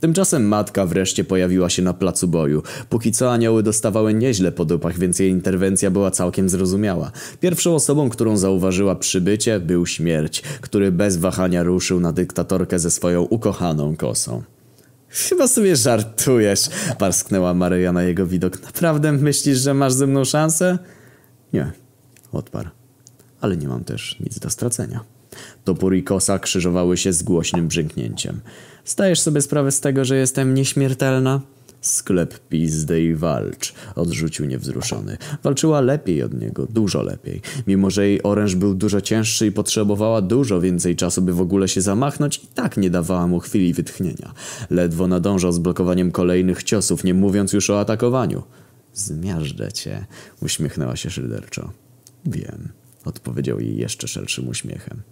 Tymczasem 0.00 0.48
matka 0.48 0.86
wreszcie 0.86 1.24
pojawiła 1.24 1.70
się 1.70 1.82
na 1.82 1.94
placu 1.94 2.28
boju. 2.28 2.62
Póki 2.88 3.12
co 3.12 3.32
anioły 3.32 3.62
dostawały 3.62 4.14
nieźle 4.14 4.52
po 4.52 4.64
dupach, 4.64 4.98
więc 4.98 5.18
jej 5.18 5.30
interwencja 5.30 5.90
była 5.90 6.10
całkiem 6.10 6.48
zrozumiała. 6.48 7.12
Pierwszą 7.40 7.74
osobą, 7.74 8.10
którą 8.10 8.36
zauważyła 8.36 8.96
przybycie, 8.96 9.60
był 9.60 9.86
śmierć, 9.86 10.42
który 10.60 10.92
bez 10.92 11.16
wahania 11.16 11.62
ruszył 11.62 12.00
na 12.00 12.12
dyktatorkę 12.12 12.78
ze 12.78 12.90
swoją 12.90 13.22
ukochaną 13.22 13.96
kosą. 13.96 14.42
Chyba 15.08 15.48
sobie 15.48 15.76
żartujesz, 15.76 16.60
parsknęła 16.98 17.54
Maryja 17.54 17.92
na 17.92 18.02
jego 18.02 18.26
widok. 18.26 18.62
Naprawdę 18.62 19.12
myślisz, 19.12 19.58
że 19.58 19.74
masz 19.74 19.92
ze 19.92 20.06
mną 20.06 20.24
szansę? 20.24 20.78
Nie, 21.52 21.72
odparł. 22.32 22.77
Ale 23.40 23.56
nie 23.56 23.68
mam 23.68 23.84
też 23.84 24.20
nic 24.20 24.38
do 24.38 24.50
stracenia. 24.50 25.04
Topór 25.64 25.94
i 25.94 26.02
kosa 26.02 26.38
krzyżowały 26.38 26.96
się 26.96 27.12
z 27.12 27.22
głośnym 27.22 27.68
brzęknięciem. 27.68 28.40
Zdajesz 28.84 29.20
sobie 29.20 29.40
sprawę 29.40 29.72
z 29.72 29.80
tego, 29.80 30.04
że 30.04 30.16
jestem 30.16 30.54
nieśmiertelna? 30.54 31.40
Sklep 31.80 32.38
pizdy 32.48 33.02
i 33.02 33.14
walcz, 33.14 33.74
odrzucił 33.94 34.46
niewzruszony. 34.46 35.18
Walczyła 35.42 35.80
lepiej 35.80 36.22
od 36.22 36.40
niego, 36.40 36.66
dużo 36.66 37.02
lepiej. 37.02 37.40
Mimo, 37.66 37.90
że 37.90 38.08
jej 38.08 38.22
oręż 38.22 38.54
był 38.54 38.74
dużo 38.74 39.00
cięższy 39.00 39.46
i 39.46 39.52
potrzebowała 39.52 40.22
dużo 40.22 40.60
więcej 40.60 40.96
czasu, 40.96 41.22
by 41.22 41.32
w 41.32 41.40
ogóle 41.40 41.68
się 41.68 41.80
zamachnąć, 41.80 42.44
i 42.44 42.46
tak 42.46 42.76
nie 42.76 42.90
dawała 42.90 43.26
mu 43.26 43.40
chwili 43.40 43.72
wytchnienia. 43.74 44.34
Ledwo 44.70 45.08
nadążał 45.08 45.52
z 45.52 45.58
blokowaniem 45.58 46.10
kolejnych 46.10 46.62
ciosów, 46.62 47.04
nie 47.04 47.14
mówiąc 47.14 47.52
już 47.52 47.70
o 47.70 47.80
atakowaniu. 47.80 48.42
Zmiażdżę 48.94 49.72
cię, 49.72 50.06
uśmiechnęła 50.42 50.96
się 50.96 51.10
szyderczo. 51.10 51.72
Wiem, 52.26 52.68
odpowiedział 53.08 53.60
jej 53.60 53.76
jeszcze 53.76 54.08
szerszym 54.08 54.48
uśmiechem. 54.48 55.02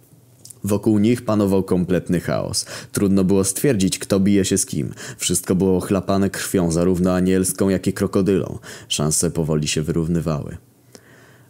Wokół 0.63 0.99
nich 0.99 1.25
panował 1.25 1.63
kompletny 1.63 2.19
chaos. 2.19 2.65
Trudno 2.91 3.23
było 3.23 3.43
stwierdzić, 3.43 3.99
kto 3.99 4.19
bije 4.19 4.45
się 4.45 4.57
z 4.57 4.65
kim. 4.65 4.93
Wszystko 5.17 5.55
było 5.55 5.77
ochlapane 5.77 6.29
krwią, 6.29 6.71
zarówno 6.71 7.13
anielską, 7.13 7.69
jak 7.69 7.87
i 7.87 7.93
krokodylą. 7.93 8.59
Szanse 8.87 9.31
powoli 9.31 9.67
się 9.67 9.81
wyrównywały. 9.81 10.57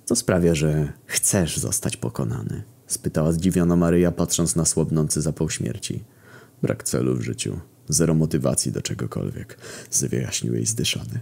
Co 0.05 0.15
sprawia, 0.15 0.55
że 0.55 0.93
chcesz 1.05 1.57
zostać 1.57 1.97
pokonany? 1.97 2.63
Spytała 2.87 3.31
zdziwiona 3.31 3.75
Maryja, 3.75 4.11
patrząc 4.11 4.55
na 4.55 4.65
słabnący 4.65 5.21
zapał 5.21 5.49
śmierci. 5.49 6.03
Brak 6.61 6.83
celu 6.83 7.15
w 7.15 7.21
życiu. 7.21 7.59
Zero 7.89 8.13
motywacji 8.13 8.71
do 8.71 8.81
czegokolwiek. 8.81 9.57
Wyjaśnił 10.09 10.53
jej 10.53 10.65
zdyszany. 10.65 11.19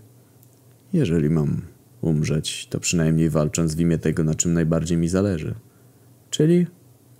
Jeżeli 0.93 1.29
mam 1.29 1.61
umrzeć, 2.01 2.67
to 2.69 2.79
przynajmniej 2.79 3.29
walcząc 3.29 3.75
w 3.75 3.79
imię 3.79 3.97
tego, 3.97 4.23
na 4.23 4.35
czym 4.35 4.53
najbardziej 4.53 4.97
mi 4.97 5.07
zależy. 5.07 5.55
Czyli 6.29 6.67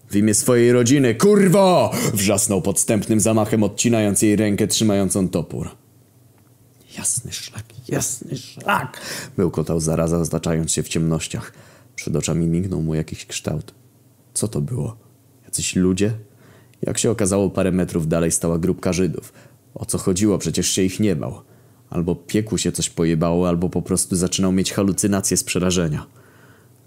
w 0.10 0.16
imię 0.16 0.34
swojej 0.34 0.72
rodziny, 0.72 1.16
kurwo! 1.16 1.92
Wrzasnął 2.14 2.62
podstępnym 2.62 3.20
zamachem, 3.20 3.64
odcinając 3.64 4.22
jej 4.22 4.36
rękę 4.36 4.68
trzymającą 4.68 5.30
topór. 5.30 5.70
Jasny 6.98 7.32
szlak, 7.32 7.66
jasny 7.88 8.38
szlak! 8.38 9.02
Bełkotał 9.38 9.80
zaraza, 9.80 10.26
znaczając 10.26 10.72
się 10.72 10.84
w 10.84 10.88
ciemnościach. 10.88 11.54
Przed 11.96 12.16
oczami 12.16 12.48
mignął 12.48 12.82
mu 12.82 12.96
jakiś 12.96 13.26
kształt. 13.26 13.74
Co 14.34 14.48
to 14.48 14.62
było? 14.62 14.98
Jacyś 15.46 15.76
ludzie? 15.76 16.12
Jak 16.82 16.98
się 16.98 17.12
okazało, 17.12 17.50
parę 17.50 17.72
metrów 17.72 18.08
dalej 18.08 18.32
stała 18.32 18.58
grupka 18.60 18.94
Żydów. 18.94 19.34
O 19.74 19.86
co 19.86 19.98
chodziło? 19.98 20.38
Przecież 20.38 20.68
się 20.68 20.82
ich 20.82 21.00
nie 21.00 21.16
bał. 21.16 21.42
Albo 21.90 22.16
pieku 22.16 22.58
się 22.58 22.72
coś 22.72 22.90
pojebało, 22.90 23.48
albo 23.48 23.70
po 23.70 23.82
prostu 23.82 24.16
zaczynał 24.16 24.52
mieć 24.52 24.74
halucynacje 24.74 25.38
z 25.38 25.44
przerażenia. 25.44 26.06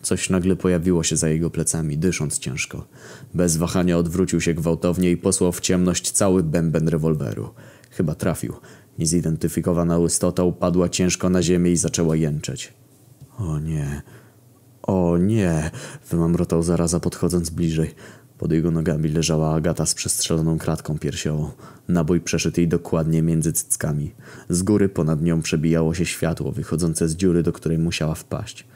Coś 0.03 0.31
nagle 0.31 0.57
pojawiło 0.57 1.03
się 1.03 1.17
za 1.17 1.29
jego 1.29 1.51
plecami, 1.51 1.99
dysząc 1.99 2.39
ciężko. 2.39 2.87
Bez 3.35 3.57
wahania 3.57 3.99
odwrócił 3.99 4.41
się 4.41 4.55
gwałtownie 4.55 5.11
i 5.11 5.17
posłał 5.17 5.53
w 5.53 5.61
ciemność 5.61 6.11
cały 6.11 6.43
bęben 6.43 6.89
rewolweru. 6.89 7.51
Chyba 7.91 8.15
trafił. 8.15 8.55
Niezidentyfikowana 8.99 9.99
istota 10.07 10.43
upadła 10.43 10.89
ciężko 10.89 11.31
na 11.31 11.43
ziemię 11.43 11.73
i 11.73 11.77
zaczęła 11.77 12.17
jęczeć. 12.17 12.73
O 13.39 13.59
nie, 13.59 14.03
o 14.83 15.19
nie, 15.19 15.71
wymamrotał 16.11 16.63
zaraza 16.63 17.01
podchodząc 17.01 17.51
bliżej. 17.51 17.95
Pod 18.39 18.53
jego 18.53 18.71
nogami 18.71 19.09
leżała 19.09 19.55
Agata 19.55 19.87
z 19.87 19.95
przestrzeloną 19.95 20.59
kratką 20.59 20.99
piersiową. 20.99 21.51
Nabój 21.89 22.21
przeszedł 22.21 22.61
jej 22.61 22.69
dokładnie 22.69 23.23
między 23.23 23.53
cyckami. 23.53 24.15
Z 24.49 24.63
góry 24.63 24.89
ponad 24.89 25.23
nią 25.23 25.43
przebijało 25.43 25.95
się 25.95 26.07
światło 26.07 26.53
wychodzące 26.53 27.09
z 27.09 27.17
dziury, 27.17 27.43
do 27.43 27.53
której 27.53 27.79
musiała 27.79 28.15
wpaść. 28.15 28.67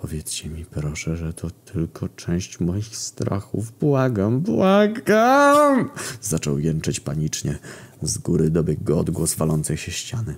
Powiedzcie 0.00 0.48
mi 0.48 0.64
proszę, 0.64 1.16
że 1.16 1.32
to 1.32 1.50
tylko 1.50 2.08
część 2.08 2.60
moich 2.60 2.96
strachów. 2.96 3.72
Błagam, 3.80 4.40
błagam! 4.40 5.90
Zaczął 6.20 6.58
jęczeć 6.58 7.00
panicznie. 7.00 7.58
Z 8.02 8.18
góry 8.18 8.50
dobiegł 8.50 8.84
go 8.84 8.98
odgłos 8.98 9.34
walącej 9.34 9.76
się 9.76 9.92
ściany. 9.92 10.34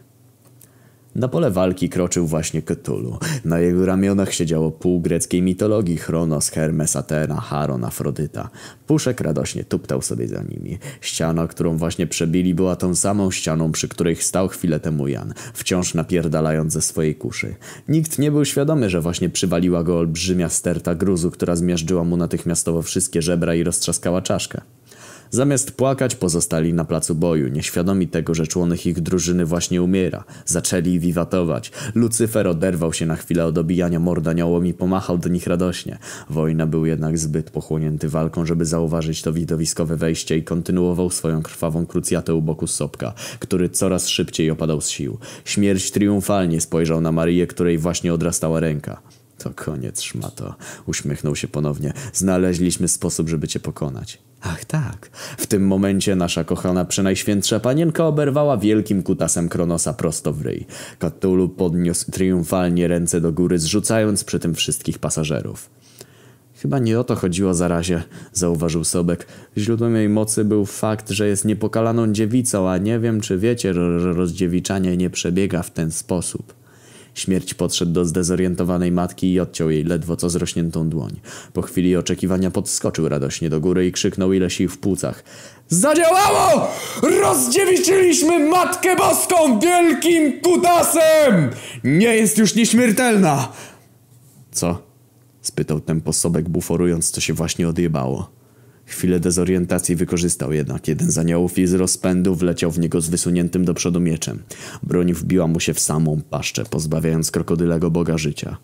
Na 1.18 1.28
pole 1.28 1.50
walki 1.50 1.88
kroczył 1.88 2.26
właśnie 2.26 2.62
Cthulhu. 2.62 3.18
Na 3.44 3.59
jego 3.59 3.87
ramionach 3.87 4.35
siedziało 4.35 4.70
pół 4.70 5.00
greckiej 5.00 5.42
mitologii 5.42 5.96
Chronos, 5.96 6.50
Hermes, 6.50 6.96
Atena, 6.96 7.40
Charon, 7.40 7.85
Afrodyta. 7.85 8.50
Puszek 8.87 9.20
radośnie 9.20 9.64
tuptał 9.64 10.02
sobie 10.02 10.28
za 10.28 10.42
nimi. 10.42 10.78
Ściana, 11.00 11.46
którą 11.46 11.76
właśnie 11.76 12.07
przebili, 12.07 12.54
była 12.54 12.76
tą 12.76 12.94
samą 12.94 13.31
ścianą, 13.31 13.72
przy 13.72 13.88
której 13.88 14.16
stał 14.16 14.48
chwilę 14.48 14.81
temu 14.81 15.09
Jan, 15.09 15.35
wciąż 15.54 15.94
napierdalając 15.94 16.72
ze 16.72 16.83
swojej 16.83 17.14
kuszy. 17.14 17.54
Nikt 17.88 18.18
nie 18.18 18.31
był 18.31 18.44
świadomy, 18.44 18.90
że 18.90 19.00
właśnie 19.00 19.28
przywaliła 19.28 19.83
go 19.83 19.98
olbrzymia 19.98 20.48
sterta 20.48 20.94
gruzu, 20.94 21.31
która 21.31 21.57
zmiażdżyła 21.57 22.04
mu 22.04 22.16
natychmiastowo 22.16 22.83
wszystkie 22.83 23.22
żebra 23.22 23.54
i 23.54 23.62
roztrzaskała 23.62 24.22
czaszkę. 24.22 24.61
Zamiast 25.30 25.70
płakać, 25.70 26.14
pozostali 26.14 26.74
na 26.74 26.84
placu 26.84 27.14
boju, 27.14 27.48
nieświadomi 27.48 28.08
tego, 28.08 28.34
że 28.34 28.46
członek 28.46 28.86
ich 28.86 29.00
drużyny 29.00 29.44
właśnie 29.46 29.82
umiera. 29.82 30.24
Zaczęli 30.46 30.98
wiwatować. 30.98 31.72
Lucyfer 31.94 32.48
oderwał 32.48 32.92
się 32.92 33.06
na 33.06 33.16
chwilę 33.16 33.46
od 33.46 33.58
obijania 33.58 34.00
mordaniołom 34.00 34.66
i 34.66 34.74
pomachał 34.74 35.18
do 35.18 35.28
nich 35.28 35.46
radośnie. 35.46 35.98
Wojna 36.30 36.66
był 36.66 36.86
jednak 36.86 37.18
zbyt 37.18 37.50
pochłonięty 37.50 38.08
walką, 38.08 38.46
żeby 38.46 38.64
zauważyć 38.64 39.22
to 39.22 39.32
widowiskowe 39.32 39.96
wejście 39.96 40.36
i 40.36 40.44
kontynuował 40.44 41.10
swoją 41.10 41.42
krwawą 41.42 41.86
krucjatę 41.86 42.34
u 42.34 42.42
boku 42.42 42.66
Sopka, 42.66 43.14
który 43.38 43.68
coraz 43.68 44.08
szybciej 44.08 44.50
opadał 44.50 44.80
z 44.80 44.88
sił. 44.88 45.18
Śmierć 45.44 45.90
triumfalnie 45.90 46.60
spojrzał 46.60 47.00
na 47.00 47.12
Marię, 47.12 47.46
której 47.46 47.78
właśnie 47.78 48.14
odrastała 48.14 48.60
ręka. 48.60 49.02
To 49.38 49.50
koniec, 49.50 50.02
szmato. 50.02 50.54
Uśmiechnął 50.86 51.36
się 51.36 51.48
ponownie. 51.48 51.92
Znaleźliśmy 52.12 52.88
sposób, 52.88 53.28
żeby 53.28 53.48
cię 53.48 53.60
pokonać. 53.60 54.27
Ach 54.42 54.64
tak. 54.64 55.11
W 55.38 55.46
tym 55.46 55.66
momencie 55.66 56.16
nasza 56.16 56.44
kochana 56.44 56.85
przenajświętsza 56.85 57.61
panienka 57.61 58.07
oberwała 58.07 58.57
wielkim 58.57 59.03
kutasem 59.03 59.48
Kronosa 59.48 59.92
prosto 59.92 60.33
w 60.33 60.42
ryj. 60.42 60.66
Cthulhu 60.98 61.48
podniósł 61.48 62.11
triumfalnie 62.11 62.88
ręce 62.88 63.20
do 63.20 63.33
góry, 63.33 63.59
zrzucając 63.59 64.24
przy 64.24 64.38
tym 64.38 64.55
wszystkich 64.55 64.98
pasażerów. 64.98 65.70
Chyba 66.55 66.79
nie 66.79 67.01
o 67.01 67.05
to 67.05 67.14
chodziło 67.14 67.55
zarazie, 67.55 68.03
zauważył 68.33 68.85
Sobek. 68.85 69.27
Źródłem 69.57 69.96
jej 69.96 70.09
mocy 70.09 70.44
był 70.44 70.66
fakt, 70.66 71.11
że 71.11 71.29
jest 71.29 71.44
niepokalaną 71.44 72.12
dziewicą, 72.12 72.70
a 72.70 72.79
nie 72.79 72.98
wiem, 72.98 73.20
czy 73.20 73.38
wiecie, 73.38 73.74
że 73.74 74.12
rozdziewiczanie 74.12 74.96
nie 74.96 75.11
przebiega 75.11 75.62
w 75.62 75.70
ten 75.70 75.90
sposób. 75.90 76.58
Śmierć 77.18 77.54
podszedł 77.54 77.92
do 77.92 78.04
zdezorientowanej 78.04 78.92
matki 78.92 79.33
i 79.33 79.40
odciął 79.40 79.70
jej 79.70 79.85
ledwo 79.85 80.16
co 80.16 80.31
zrośniętą 80.31 80.88
dłoń. 80.88 81.20
Po 81.52 81.62
chwili 81.62 81.96
oczekiwania 81.96 82.50
podskoczył 82.50 83.09
radośnie 83.09 83.50
do 83.50 83.61
góry 83.61 83.87
i 83.87 83.92
krzyknął 83.92 84.33
ile 84.33 84.50
sił 84.50 84.68
w 84.68 84.78
płucach. 84.78 85.24
Zadziałało! 85.68 86.68
Rozdziewiczyliśmy 87.02 88.48
Matkę 88.48 88.96
Boską 88.96 89.61
wielkim 89.61 90.40
kutasem! 90.40 91.50
Nie 91.85 92.16
jest 92.16 92.38
już 92.38 92.54
nieśmiertelna! 92.54 93.52
Co? 94.50 94.83
spytał 95.42 95.81
ten 95.81 96.00
posobek 96.00 96.48
buforując, 96.48 97.11
co 97.11 97.20
się 97.20 97.35
właśnie 97.35 97.68
odjebało. 97.68 98.38
Chwilę 98.88 99.20
dezorientacji 99.20 99.96
wykorzystał 99.96 100.53
jednak. 100.53 100.88
Jeden 100.88 101.11
z 101.11 101.18
aniołów 101.18 101.59
i 101.59 101.66
z 101.66 101.74
rozpędu 101.74 102.35
wleciał 102.35 102.70
w 102.70 102.79
niego 102.79 103.01
z 103.01 103.09
wysuniętym 103.09 103.64
do 103.64 103.74
przodu 103.74 104.01
mieczem. 104.01 104.42
Broń 104.83 105.14
wbiła 105.14 105.46
mu 105.46 105.61
się 105.61 105.74
w 105.74 105.81
samą 105.81 106.20
paszczę, 106.31 106.64
pozbawiając 106.64 107.31
krokodylego 107.31 107.90
boga 107.90 108.18
życia. 108.18 108.57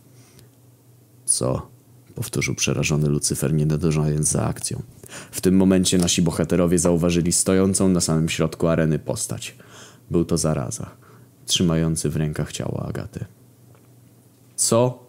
Co? 1.24 1.70
Powtórzył 2.14 2.54
przerażony 2.54 3.08
Lucyfer, 3.08 3.54
nie 3.54 3.66
nadążając 3.66 4.28
za 4.28 4.44
akcją. 4.44 4.82
W 5.30 5.40
tym 5.40 5.56
momencie 5.56 5.98
nasi 5.98 6.22
bohaterowie 6.22 6.78
zauważyli 6.78 7.32
stojącą 7.32 7.88
na 7.88 8.00
samym 8.00 8.28
środku 8.28 8.68
areny 8.68 8.98
postać. 8.98 9.56
Był 10.10 10.24
to 10.24 10.38
zaraza, 10.38 10.90
trzymający 11.46 12.10
w 12.10 12.16
rękach 12.16 12.52
ciało 12.52 12.86
Agaty. 12.86 13.24
Co? 14.56 15.06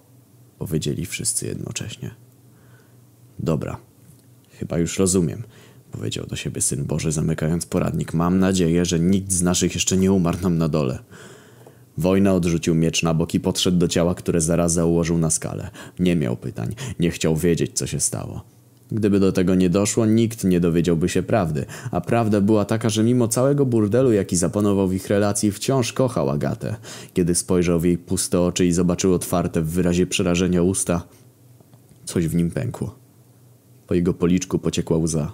Powiedzieli 0.59 1.05
wszyscy 1.05 1.47
jednocześnie. 1.47 2.15
Dobra, 3.39 3.77
Chyba 4.59 4.77
już 4.77 4.99
rozumiem. 4.99 5.43
powiedział 5.91 6.25
do 6.25 6.35
siebie 6.35 6.61
Syn 6.61 6.85
Boży, 6.85 7.11
zamykając 7.11 7.65
poradnik. 7.65 8.13
Mam 8.13 8.39
nadzieję, 8.39 8.85
że 8.85 8.99
nikt 8.99 9.31
z 9.31 9.41
naszych 9.41 9.73
jeszcze 9.73 9.97
nie 9.97 10.11
umarł 10.11 10.37
nam 10.41 10.57
na 10.57 10.69
dole. 10.69 10.99
Wojna 11.97 12.33
odrzucił 12.33 12.75
miecz 12.75 13.03
na 13.03 13.13
bok 13.13 13.33
i 13.33 13.39
podszedł 13.39 13.77
do 13.77 13.87
ciała, 13.87 14.15
które 14.15 14.41
zaraza 14.41 14.85
ułożył 14.85 15.17
na 15.17 15.29
skalę. 15.29 15.69
Nie 15.99 16.15
miał 16.15 16.37
pytań, 16.37 16.75
nie 16.99 17.11
chciał 17.11 17.35
wiedzieć, 17.35 17.71
co 17.73 17.87
się 17.87 17.99
stało. 17.99 18.43
Gdyby 18.91 19.19
do 19.19 19.31
tego 19.31 19.55
nie 19.55 19.69
doszło, 19.69 20.05
nikt 20.05 20.43
nie 20.43 20.59
dowiedziałby 20.59 21.09
się 21.09 21.23
prawdy, 21.23 21.65
a 21.91 22.01
prawda 22.01 22.41
była 22.41 22.65
taka, 22.65 22.89
że 22.89 23.03
mimo 23.03 23.27
całego 23.27 23.65
burdelu, 23.65 24.11
jaki 24.11 24.35
zapanował 24.35 24.87
w 24.87 24.93
ich 24.93 25.07
relacji, 25.07 25.51
wciąż 25.51 25.93
kochał 25.93 26.29
Agatę. 26.29 26.75
Kiedy 27.13 27.35
spojrzał 27.35 27.79
w 27.79 27.85
jej 27.85 27.97
puste 27.97 28.41
oczy 28.41 28.65
i 28.65 28.71
zobaczył 28.71 29.13
otwarte 29.13 29.61
w 29.61 29.69
wyrazie 29.69 30.07
przerażenia 30.07 30.61
usta, 30.61 31.07
coś 32.05 32.27
w 32.27 32.35
nim 32.35 32.51
pękło. 32.51 33.04
Po 33.87 33.93
jego 33.93 34.13
policzku 34.13 34.59
pociekła 34.59 34.97
łza. 34.97 35.31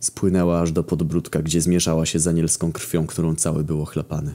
Spłynęła 0.00 0.60
aż 0.60 0.72
do 0.72 0.84
podbródka, 0.84 1.42
gdzie 1.42 1.60
zmieszała 1.60 2.06
się 2.06 2.18
z 2.18 2.26
anielską 2.26 2.72
krwią, 2.72 3.06
którą 3.06 3.34
cały 3.34 3.64
był 3.64 3.82
ochlapany. 3.82 4.34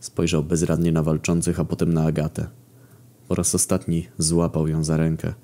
Spojrzał 0.00 0.44
bezradnie 0.44 0.92
na 0.92 1.02
walczących, 1.02 1.60
a 1.60 1.64
potem 1.64 1.94
na 1.94 2.04
Agatę. 2.04 2.46
Po 3.28 3.34
raz 3.34 3.54
ostatni 3.54 4.08
złapał 4.18 4.68
ją 4.68 4.84
za 4.84 4.96
rękę 4.96 5.34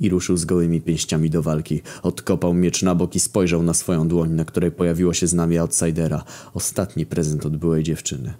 i 0.00 0.08
ruszył 0.08 0.36
z 0.36 0.44
gołymi 0.44 0.80
pięściami 0.80 1.30
do 1.30 1.42
walki. 1.42 1.82
Odkopał 2.02 2.54
miecz 2.54 2.82
na 2.82 2.94
bok 2.94 3.14
i 3.14 3.20
spojrzał 3.20 3.62
na 3.62 3.74
swoją 3.74 4.08
dłoń, 4.08 4.30
na 4.30 4.44
której 4.44 4.70
pojawiło 4.70 5.14
się 5.14 5.26
znamie 5.26 5.60
outsidera. 5.60 6.24
Ostatni 6.54 7.06
prezent 7.06 7.46
od 7.46 7.56
byłej 7.56 7.82
dziewczyny. 7.82 8.34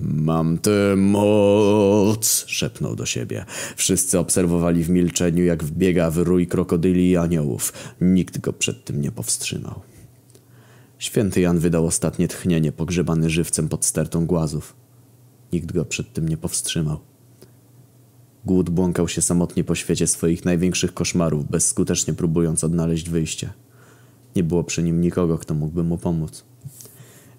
Mam 0.00 0.58
tę 0.58 0.96
moc, 0.96 2.44
szepnął 2.46 2.96
do 2.96 3.06
siebie. 3.06 3.44
Wszyscy 3.76 4.18
obserwowali 4.18 4.84
w 4.84 4.90
milczeniu, 4.90 5.44
jak 5.44 5.64
wbiega 5.64 6.10
w 6.10 6.18
rój 6.18 6.46
krokodyli 6.46 7.10
i 7.10 7.16
aniołów. 7.16 7.72
Nikt 8.00 8.40
go 8.40 8.52
przed 8.52 8.84
tym 8.84 9.00
nie 9.00 9.12
powstrzymał. 9.12 9.80
Święty 10.98 11.40
Jan 11.40 11.58
wydał 11.58 11.86
ostatnie 11.86 12.28
tchnienie, 12.28 12.72
pogrzebany 12.72 13.30
żywcem 13.30 13.68
pod 13.68 13.84
stertą 13.84 14.26
głazów. 14.26 14.76
Nikt 15.52 15.72
go 15.72 15.84
przed 15.84 16.12
tym 16.12 16.28
nie 16.28 16.36
powstrzymał. 16.36 17.00
Głód 18.44 18.70
błąkał 18.70 19.08
się 19.08 19.22
samotnie 19.22 19.64
po 19.64 19.74
świecie 19.74 20.06
swoich 20.06 20.44
największych 20.44 20.94
koszmarów, 20.94 21.50
bezskutecznie 21.50 22.14
próbując 22.14 22.64
odnaleźć 22.64 23.10
wyjście. 23.10 23.52
Nie 24.36 24.44
było 24.44 24.64
przy 24.64 24.82
nim 24.82 25.00
nikogo, 25.00 25.38
kto 25.38 25.54
mógłby 25.54 25.82
mu 25.82 25.98
pomóc. 25.98 26.44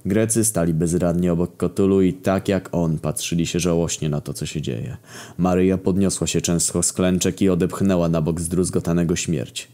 Grecy 0.06 0.46
stali 0.46 0.74
bezradnie 0.74 1.34
obok 1.34 1.58
Kotulu 1.58 2.02
i 2.02 2.14
tak 2.14 2.48
jak 2.48 2.70
on 2.72 3.00
patrzyli 3.00 3.48
się 3.48 3.60
żałośnie 3.60 4.10
na 4.10 4.22
to, 4.22 4.34
co 4.34 4.46
się 4.46 4.62
dzieje. 4.62 4.98
Maryja 5.38 5.78
podniosła 5.78 6.28
się 6.28 6.42
często 6.42 6.84
z 6.84 6.94
klęczek 6.94 7.42
i 7.42 7.50
odepchnęła 7.50 8.10
na 8.10 8.22
bok 8.22 8.42
zdruzgotanego 8.42 9.16
śmierć. 9.16 9.68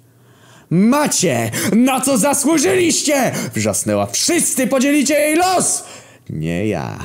Macie! 0.69 1.51
Na 1.75 2.01
co 2.01 2.17
zasłużyliście! 2.17 3.31
Wrzasnęła. 3.55 4.05
Wszyscy 4.05 4.67
podzielicie 4.67 5.13
jej 5.13 5.35
los! 5.35 5.83
Nie 6.29 6.67
ja, 6.67 6.99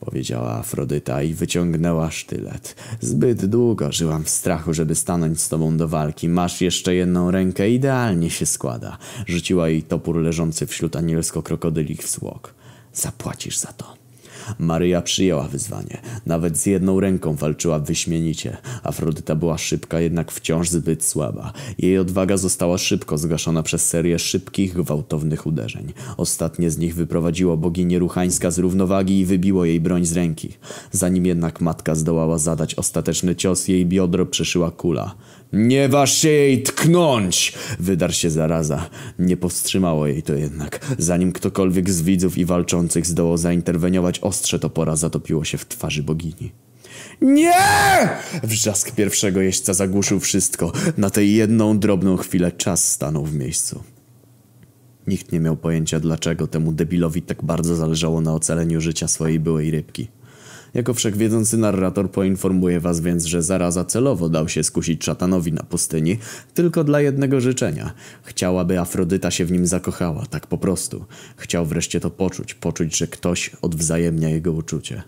powiedziała 0.00 0.52
Afrodyta 0.52 1.22
i 1.22 1.34
wyciągnęła 1.34 2.10
sztylet. 2.10 2.76
Zbyt 3.00 3.46
długo 3.46 3.92
żyłam 3.92 4.24
w 4.24 4.30
strachu, 4.30 4.74
żeby 4.74 4.94
stanąć 4.94 5.40
z 5.40 5.48
tobą 5.48 5.76
do 5.76 5.88
walki. 5.88 6.28
Masz 6.28 6.60
jeszcze 6.60 6.94
jedną 6.94 7.30
rękę, 7.30 7.70
idealnie 7.70 8.30
się 8.30 8.46
składa. 8.46 8.98
Rzuciła 9.26 9.68
jej 9.68 9.82
topór 9.82 10.16
leżący 10.16 10.66
wśród 10.66 10.96
anielsko-krokodylich 10.96 12.02
wzłok. 12.02 12.55
Zapłacisz 12.96 13.58
za 13.58 13.72
to. 13.72 13.96
Maryja 14.58 15.02
przyjęła 15.02 15.48
wyzwanie. 15.48 16.00
Nawet 16.26 16.58
z 16.58 16.66
jedną 16.66 17.00
ręką 17.00 17.34
walczyła 17.34 17.78
wyśmienicie. 17.78 18.56
Afrodyta 18.82 19.34
była 19.34 19.58
szybka, 19.58 20.00
jednak 20.00 20.32
wciąż 20.32 20.68
zbyt 20.68 21.04
słaba. 21.04 21.52
Jej 21.78 21.98
odwaga 21.98 22.36
została 22.36 22.78
szybko 22.78 23.18
zgaszona 23.18 23.62
przez 23.62 23.88
serię 23.88 24.18
szybkich, 24.18 24.74
gwałtownych 24.74 25.46
uderzeń. 25.46 25.92
Ostatnie 26.16 26.70
z 26.70 26.78
nich 26.78 26.94
wyprowadziło 26.94 27.56
boginię 27.56 27.98
Ruchańska 27.98 28.50
z 28.50 28.58
równowagi 28.58 29.20
i 29.20 29.24
wybiło 29.24 29.64
jej 29.64 29.80
broń 29.80 30.06
z 30.06 30.12
ręki. 30.12 30.48
Zanim 30.90 31.26
jednak 31.26 31.60
matka 31.60 31.94
zdołała 31.94 32.38
zadać 32.38 32.74
ostateczny 32.74 33.36
cios, 33.36 33.68
jej 33.68 33.86
biodro 33.86 34.26
przeszyła 34.26 34.70
kula. 34.70 35.14
Nie 35.52 35.88
waż 35.88 36.12
się 36.18 36.28
jej 36.28 36.62
tknąć! 36.62 37.54
Wydarł 37.80 38.12
się 38.12 38.30
zaraza. 38.30 38.90
Nie 39.18 39.36
powstrzymało 39.36 40.06
jej 40.06 40.22
to 40.22 40.34
jednak. 40.34 40.94
Zanim 40.98 41.32
ktokolwiek 41.32 41.90
z 41.90 42.02
widzów 42.02 42.38
i 42.38 42.44
walczących 42.44 43.06
zdołał 43.06 43.36
zainterweniować, 43.36 44.20
ostrze 44.20 44.58
topora 44.58 44.96
zatopiło 44.96 45.44
się 45.44 45.58
w 45.58 45.68
twarzy 45.68 46.02
bogini. 46.02 46.52
Nie! 47.20 47.52
Wrzask 48.42 48.90
pierwszego 48.94 49.40
jeźdźca 49.40 49.74
zagłuszył 49.74 50.20
wszystko. 50.20 50.72
Na 50.96 51.10
tę 51.10 51.24
jedną 51.24 51.78
drobną 51.78 52.16
chwilę 52.16 52.52
czas 52.52 52.92
stanął 52.92 53.24
w 53.24 53.34
miejscu. 53.34 53.82
Nikt 55.06 55.32
nie 55.32 55.40
miał 55.40 55.56
pojęcia, 55.56 56.00
dlaczego 56.00 56.46
temu 56.46 56.72
debilowi 56.72 57.22
tak 57.22 57.44
bardzo 57.44 57.76
zależało 57.76 58.20
na 58.20 58.34
ocaleniu 58.34 58.80
życia 58.80 59.08
swojej 59.08 59.40
byłej 59.40 59.70
rybki. 59.70 60.08
Jako 60.74 60.94
wszechwiedzący 60.94 61.56
narrator 61.56 62.10
poinformuję 62.10 62.80
was 62.80 63.00
więc, 63.00 63.24
że 63.24 63.42
zaraza 63.42 63.84
celowo 63.84 64.28
dał 64.28 64.48
się 64.48 64.62
skusić 64.62 65.04
szatanowi 65.04 65.52
na 65.52 65.62
pustyni 65.62 66.18
tylko 66.54 66.84
dla 66.84 67.00
jednego 67.00 67.40
życzenia. 67.40 67.92
Chciał, 68.22 68.58
aby 68.58 68.80
Afrodyta 68.80 69.30
się 69.30 69.44
w 69.44 69.52
nim 69.52 69.66
zakochała, 69.66 70.26
tak 70.26 70.46
po 70.46 70.58
prostu. 70.58 71.04
Chciał 71.36 71.66
wreszcie 71.66 72.00
to 72.00 72.10
poczuć, 72.10 72.54
poczuć, 72.54 72.96
że 72.96 73.06
ktoś 73.06 73.50
odwzajemnia 73.62 74.28
jego 74.28 74.52
uczucie. 74.52 75.02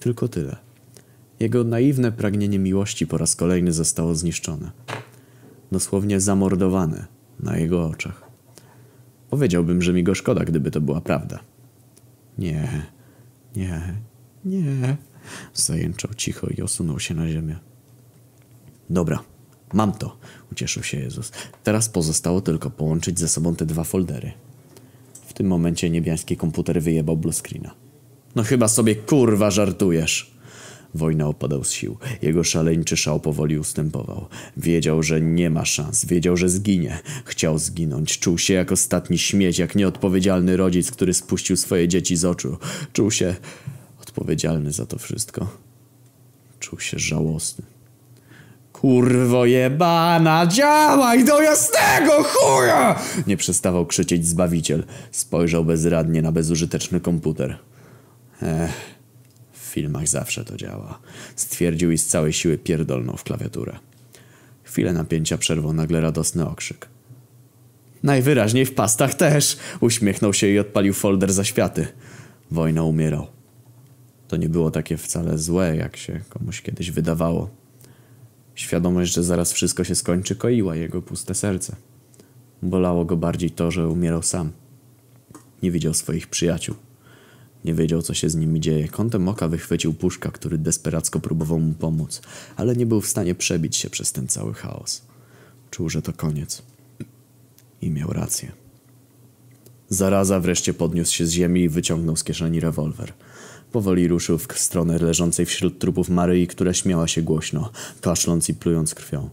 Tylko 0.00 0.28
tyle. 0.28 0.56
Jego 1.40 1.64
naiwne 1.64 2.12
pragnienie 2.12 2.58
miłości 2.58 3.06
po 3.06 3.18
raz 3.18 3.36
kolejny 3.36 3.72
zostało 3.72 4.14
zniszczone. 4.14 4.70
Dosłownie 5.72 6.20
zamordowane 6.20 7.06
na 7.40 7.56
jego 7.56 7.86
oczach. 7.86 8.22
Powiedziałbym, 9.30 9.82
że 9.82 9.92
mi 9.92 10.04
go 10.04 10.14
szkoda, 10.14 10.44
gdyby 10.44 10.70
to 10.70 10.80
była 10.80 11.00
prawda. 11.00 11.38
Nie, 12.38 12.86
nie, 13.56 13.94
nie. 14.44 14.96
Zajęczał 15.54 16.14
cicho 16.14 16.46
i 16.46 16.62
osunął 16.62 17.00
się 17.00 17.14
na 17.14 17.28
ziemię. 17.28 17.58
Dobra, 18.90 19.22
mam 19.72 19.92
to, 19.92 20.16
ucieszył 20.52 20.82
się 20.82 20.98
Jezus. 20.98 21.32
Teraz 21.64 21.88
pozostało 21.88 22.40
tylko 22.40 22.70
połączyć 22.70 23.18
ze 23.18 23.28
sobą 23.28 23.56
te 23.56 23.66
dwa 23.66 23.84
foldery. 23.84 24.32
W 25.26 25.32
tym 25.32 25.46
momencie 25.46 25.90
niebiański 25.90 26.36
komputer 26.36 26.82
wyjebał 26.82 27.16
bluescreena. 27.16 27.74
No 28.34 28.42
chyba 28.42 28.68
sobie 28.68 28.94
kurwa 28.94 29.50
żartujesz. 29.50 30.34
Wojna 30.94 31.26
opadał 31.26 31.64
z 31.64 31.70
sił. 31.70 31.96
Jego 32.22 32.44
szaleńczy 32.44 32.96
szał 32.96 33.20
powoli 33.20 33.58
ustępował. 33.58 34.26
Wiedział, 34.56 35.02
że 35.02 35.20
nie 35.20 35.50
ma 35.50 35.64
szans. 35.64 36.04
Wiedział, 36.04 36.36
że 36.36 36.48
zginie. 36.48 36.98
Chciał 37.24 37.58
zginąć. 37.58 38.18
Czuł 38.18 38.38
się 38.38 38.54
jak 38.54 38.72
ostatni 38.72 39.18
śmieć, 39.18 39.58
jak 39.58 39.74
nieodpowiedzialny 39.74 40.56
rodzic, 40.56 40.90
który 40.90 41.14
spuścił 41.14 41.56
swoje 41.56 41.88
dzieci 41.88 42.16
z 42.16 42.24
oczu. 42.24 42.58
Czuł 42.92 43.10
się 43.10 43.34
odpowiedzialny 44.14 44.72
za 44.72 44.86
to 44.86 44.98
wszystko. 44.98 45.46
Czuł 46.60 46.80
się 46.80 46.98
żałosny. 46.98 47.64
Kurwo 48.72 49.46
jebana, 49.46 50.46
działaj 50.46 51.24
do 51.24 51.42
jasnego 51.42 52.22
chuja! 52.22 52.98
Nie 53.26 53.36
przestawał 53.36 53.86
krzyczeć 53.86 54.26
Zbawiciel. 54.26 54.84
Spojrzał 55.10 55.64
bezradnie 55.64 56.22
na 56.22 56.32
bezużyteczny 56.32 57.00
komputer. 57.00 57.58
Ech, 58.42 58.70
w 59.52 59.58
filmach 59.58 60.08
zawsze 60.08 60.44
to 60.44 60.56
działa. 60.56 60.98
Stwierdził 61.36 61.90
i 61.90 61.98
z 61.98 62.06
całej 62.06 62.32
siły 62.32 62.58
pierdolnął 62.58 63.16
w 63.16 63.24
klawiaturę. 63.24 63.78
Chwilę 64.62 64.92
napięcia 64.92 65.38
przerwał 65.38 65.72
nagle 65.72 66.00
radosny 66.00 66.48
okrzyk. 66.48 66.88
Najwyraźniej 68.02 68.66
w 68.66 68.74
pastach 68.74 69.14
też! 69.14 69.56
Uśmiechnął 69.80 70.34
się 70.34 70.46
i 70.46 70.58
odpalił 70.58 70.94
folder 70.94 71.32
za 71.32 71.44
światy. 71.44 71.86
Wojna 72.50 72.82
umierał. 72.82 73.26
To 74.34 74.38
nie 74.38 74.48
było 74.48 74.70
takie 74.70 74.96
wcale 74.96 75.38
złe, 75.38 75.76
jak 75.76 75.96
się 75.96 76.20
komuś 76.28 76.62
kiedyś 76.62 76.90
wydawało. 76.90 77.50
Świadomość, 78.54 79.12
że 79.12 79.22
zaraz 79.22 79.52
wszystko 79.52 79.84
się 79.84 79.94
skończy, 79.94 80.36
koiła 80.36 80.76
jego 80.76 81.02
puste 81.02 81.34
serce. 81.34 81.76
Bolało 82.62 83.04
go 83.04 83.16
bardziej 83.16 83.50
to, 83.50 83.70
że 83.70 83.88
umierał 83.88 84.22
sam. 84.22 84.52
Nie 85.62 85.70
widział 85.70 85.94
swoich 85.94 86.26
przyjaciół. 86.26 86.74
Nie 87.64 87.74
wiedział, 87.74 88.02
co 88.02 88.14
się 88.14 88.30
z 88.30 88.34
nimi 88.34 88.60
dzieje. 88.60 88.88
Kątem 88.88 89.28
oka 89.28 89.48
wychwycił 89.48 89.94
puszka, 89.94 90.30
który 90.30 90.58
desperacko 90.58 91.20
próbował 91.20 91.60
mu 91.60 91.74
pomóc, 91.74 92.22
ale 92.56 92.76
nie 92.76 92.86
był 92.86 93.00
w 93.00 93.08
stanie 93.08 93.34
przebić 93.34 93.76
się 93.76 93.90
przez 93.90 94.12
ten 94.12 94.28
cały 94.28 94.54
chaos. 94.54 95.02
Czuł, 95.70 95.88
że 95.88 96.02
to 96.02 96.12
koniec. 96.12 96.62
I 97.82 97.90
miał 97.90 98.12
rację. 98.12 98.52
Zaraza 99.88 100.40
wreszcie 100.40 100.74
podniósł 100.74 101.12
się 101.14 101.26
z 101.26 101.30
ziemi 101.30 101.60
i 101.60 101.68
wyciągnął 101.68 102.16
z 102.16 102.24
kieszeni 102.24 102.60
rewolwer. 102.60 103.12
Powoli 103.74 104.08
ruszył 104.08 104.38
w 104.38 104.58
stronę 104.58 104.98
leżącej 104.98 105.46
wśród 105.46 105.78
trupów 105.78 106.08
Maryi, 106.08 106.46
która 106.46 106.72
śmiała 106.72 107.08
się 107.08 107.22
głośno, 107.22 107.70
kaszląc 108.00 108.48
i 108.48 108.54
plując 108.54 108.94
krwią. 108.94 109.30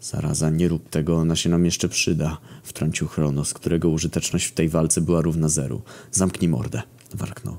Zaraza, 0.00 0.50
nie 0.50 0.68
rób 0.68 0.88
tego, 0.88 1.16
ona 1.16 1.36
się 1.36 1.50
nam 1.50 1.64
jeszcze 1.64 1.88
przyda, 1.88 2.38
wtrącił 2.62 3.08
Chronos, 3.08 3.54
którego 3.54 3.88
użyteczność 3.88 4.46
w 4.46 4.52
tej 4.52 4.68
walce 4.68 5.00
była 5.00 5.20
równa 5.20 5.48
zeru. 5.48 5.82
Zamknij 6.10 6.48
mordę, 6.48 6.82
warknął. 7.14 7.56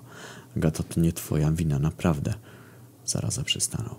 Agato, 0.57 0.83
to 0.83 1.01
nie 1.01 1.13
twoja 1.13 1.51
wina, 1.51 1.79
naprawdę. 1.79 2.33
Zaraza 3.05 3.43
przystanął. 3.43 3.95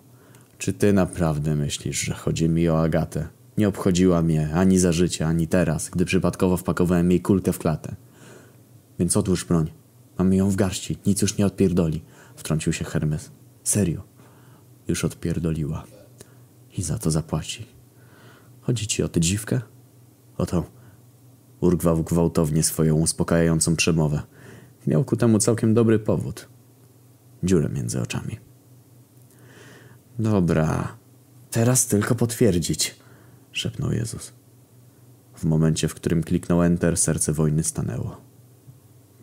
Czy 0.59 0.73
ty 0.73 0.93
naprawdę 0.93 1.55
myślisz, 1.55 2.01
że 2.01 2.15
chodzi 2.15 2.49
mi 2.49 2.69
o 2.69 2.83
Agatę? 2.83 3.29
Nie 3.59 3.69
obchodziła 3.69 4.23
mnie 4.23 4.51
ani 4.55 4.79
za 4.79 4.93
życie, 4.93 5.27
ani 5.27 5.49
teraz, 5.49 5.89
gdy 5.89 6.05
przypadkowo 6.05 6.57
wpakowałem 6.57 7.11
jej 7.11 7.21
kulkę 7.21 7.53
w 7.53 7.59
klatę. 7.59 7.95
Więc 8.99 9.17
odłóż 9.17 9.45
broń. 9.45 9.86
Mamy 10.19 10.37
ją 10.37 10.51
w 10.51 10.57
garści, 10.57 10.99
nic 11.07 11.23
już 11.23 11.39
nie 11.39 11.47
odpierdoli. 11.47 12.03
Wtrącił 12.37 12.73
się 12.73 12.85
Hermes. 12.85 13.31
Serio. 13.65 14.03
Już 14.89 15.05
odpierdoliła. 15.05 15.85
I 16.79 16.83
za 16.83 16.99
to 16.99 17.11
zapłaci. 17.11 17.67
Chodzi 18.61 18.87
ci 18.87 19.03
o 19.03 19.09
tę 19.09 19.21
dziwkę? 19.21 19.61
Oto. 20.39 20.65
Urwał 21.61 22.03
gwałtownie 22.03 22.63
swoją 22.63 22.95
uspokajającą 22.95 23.77
przemowę. 23.77 24.23
Miał 24.87 25.05
ku 25.05 25.17
temu 25.17 25.39
całkiem 25.39 25.75
dobry 25.75 25.99
powód. 25.99 26.49
Dziurę 27.43 27.69
między 27.69 28.01
oczami. 28.01 28.37
Dobra. 30.19 30.97
Teraz 31.51 31.87
tylko 31.87 32.15
potwierdzić, 32.15 32.97
szepnął 33.53 33.93
Jezus. 33.93 34.33
W 35.35 35.45
momencie, 35.45 35.89
w 35.89 35.95
którym 35.95 36.23
kliknął 36.23 36.63
Enter, 36.63 36.97
serce 36.97 37.33
wojny 37.33 37.65
stanęło. 37.65 38.26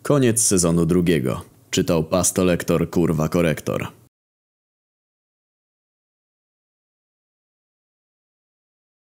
Koniec 0.03 0.41
sezonu 0.41 0.85
drugiego. 0.85 1.41
Czytał 1.69 2.03
pastolektor 2.03 2.89
kurwa 2.89 3.29
korektor. 3.29 3.87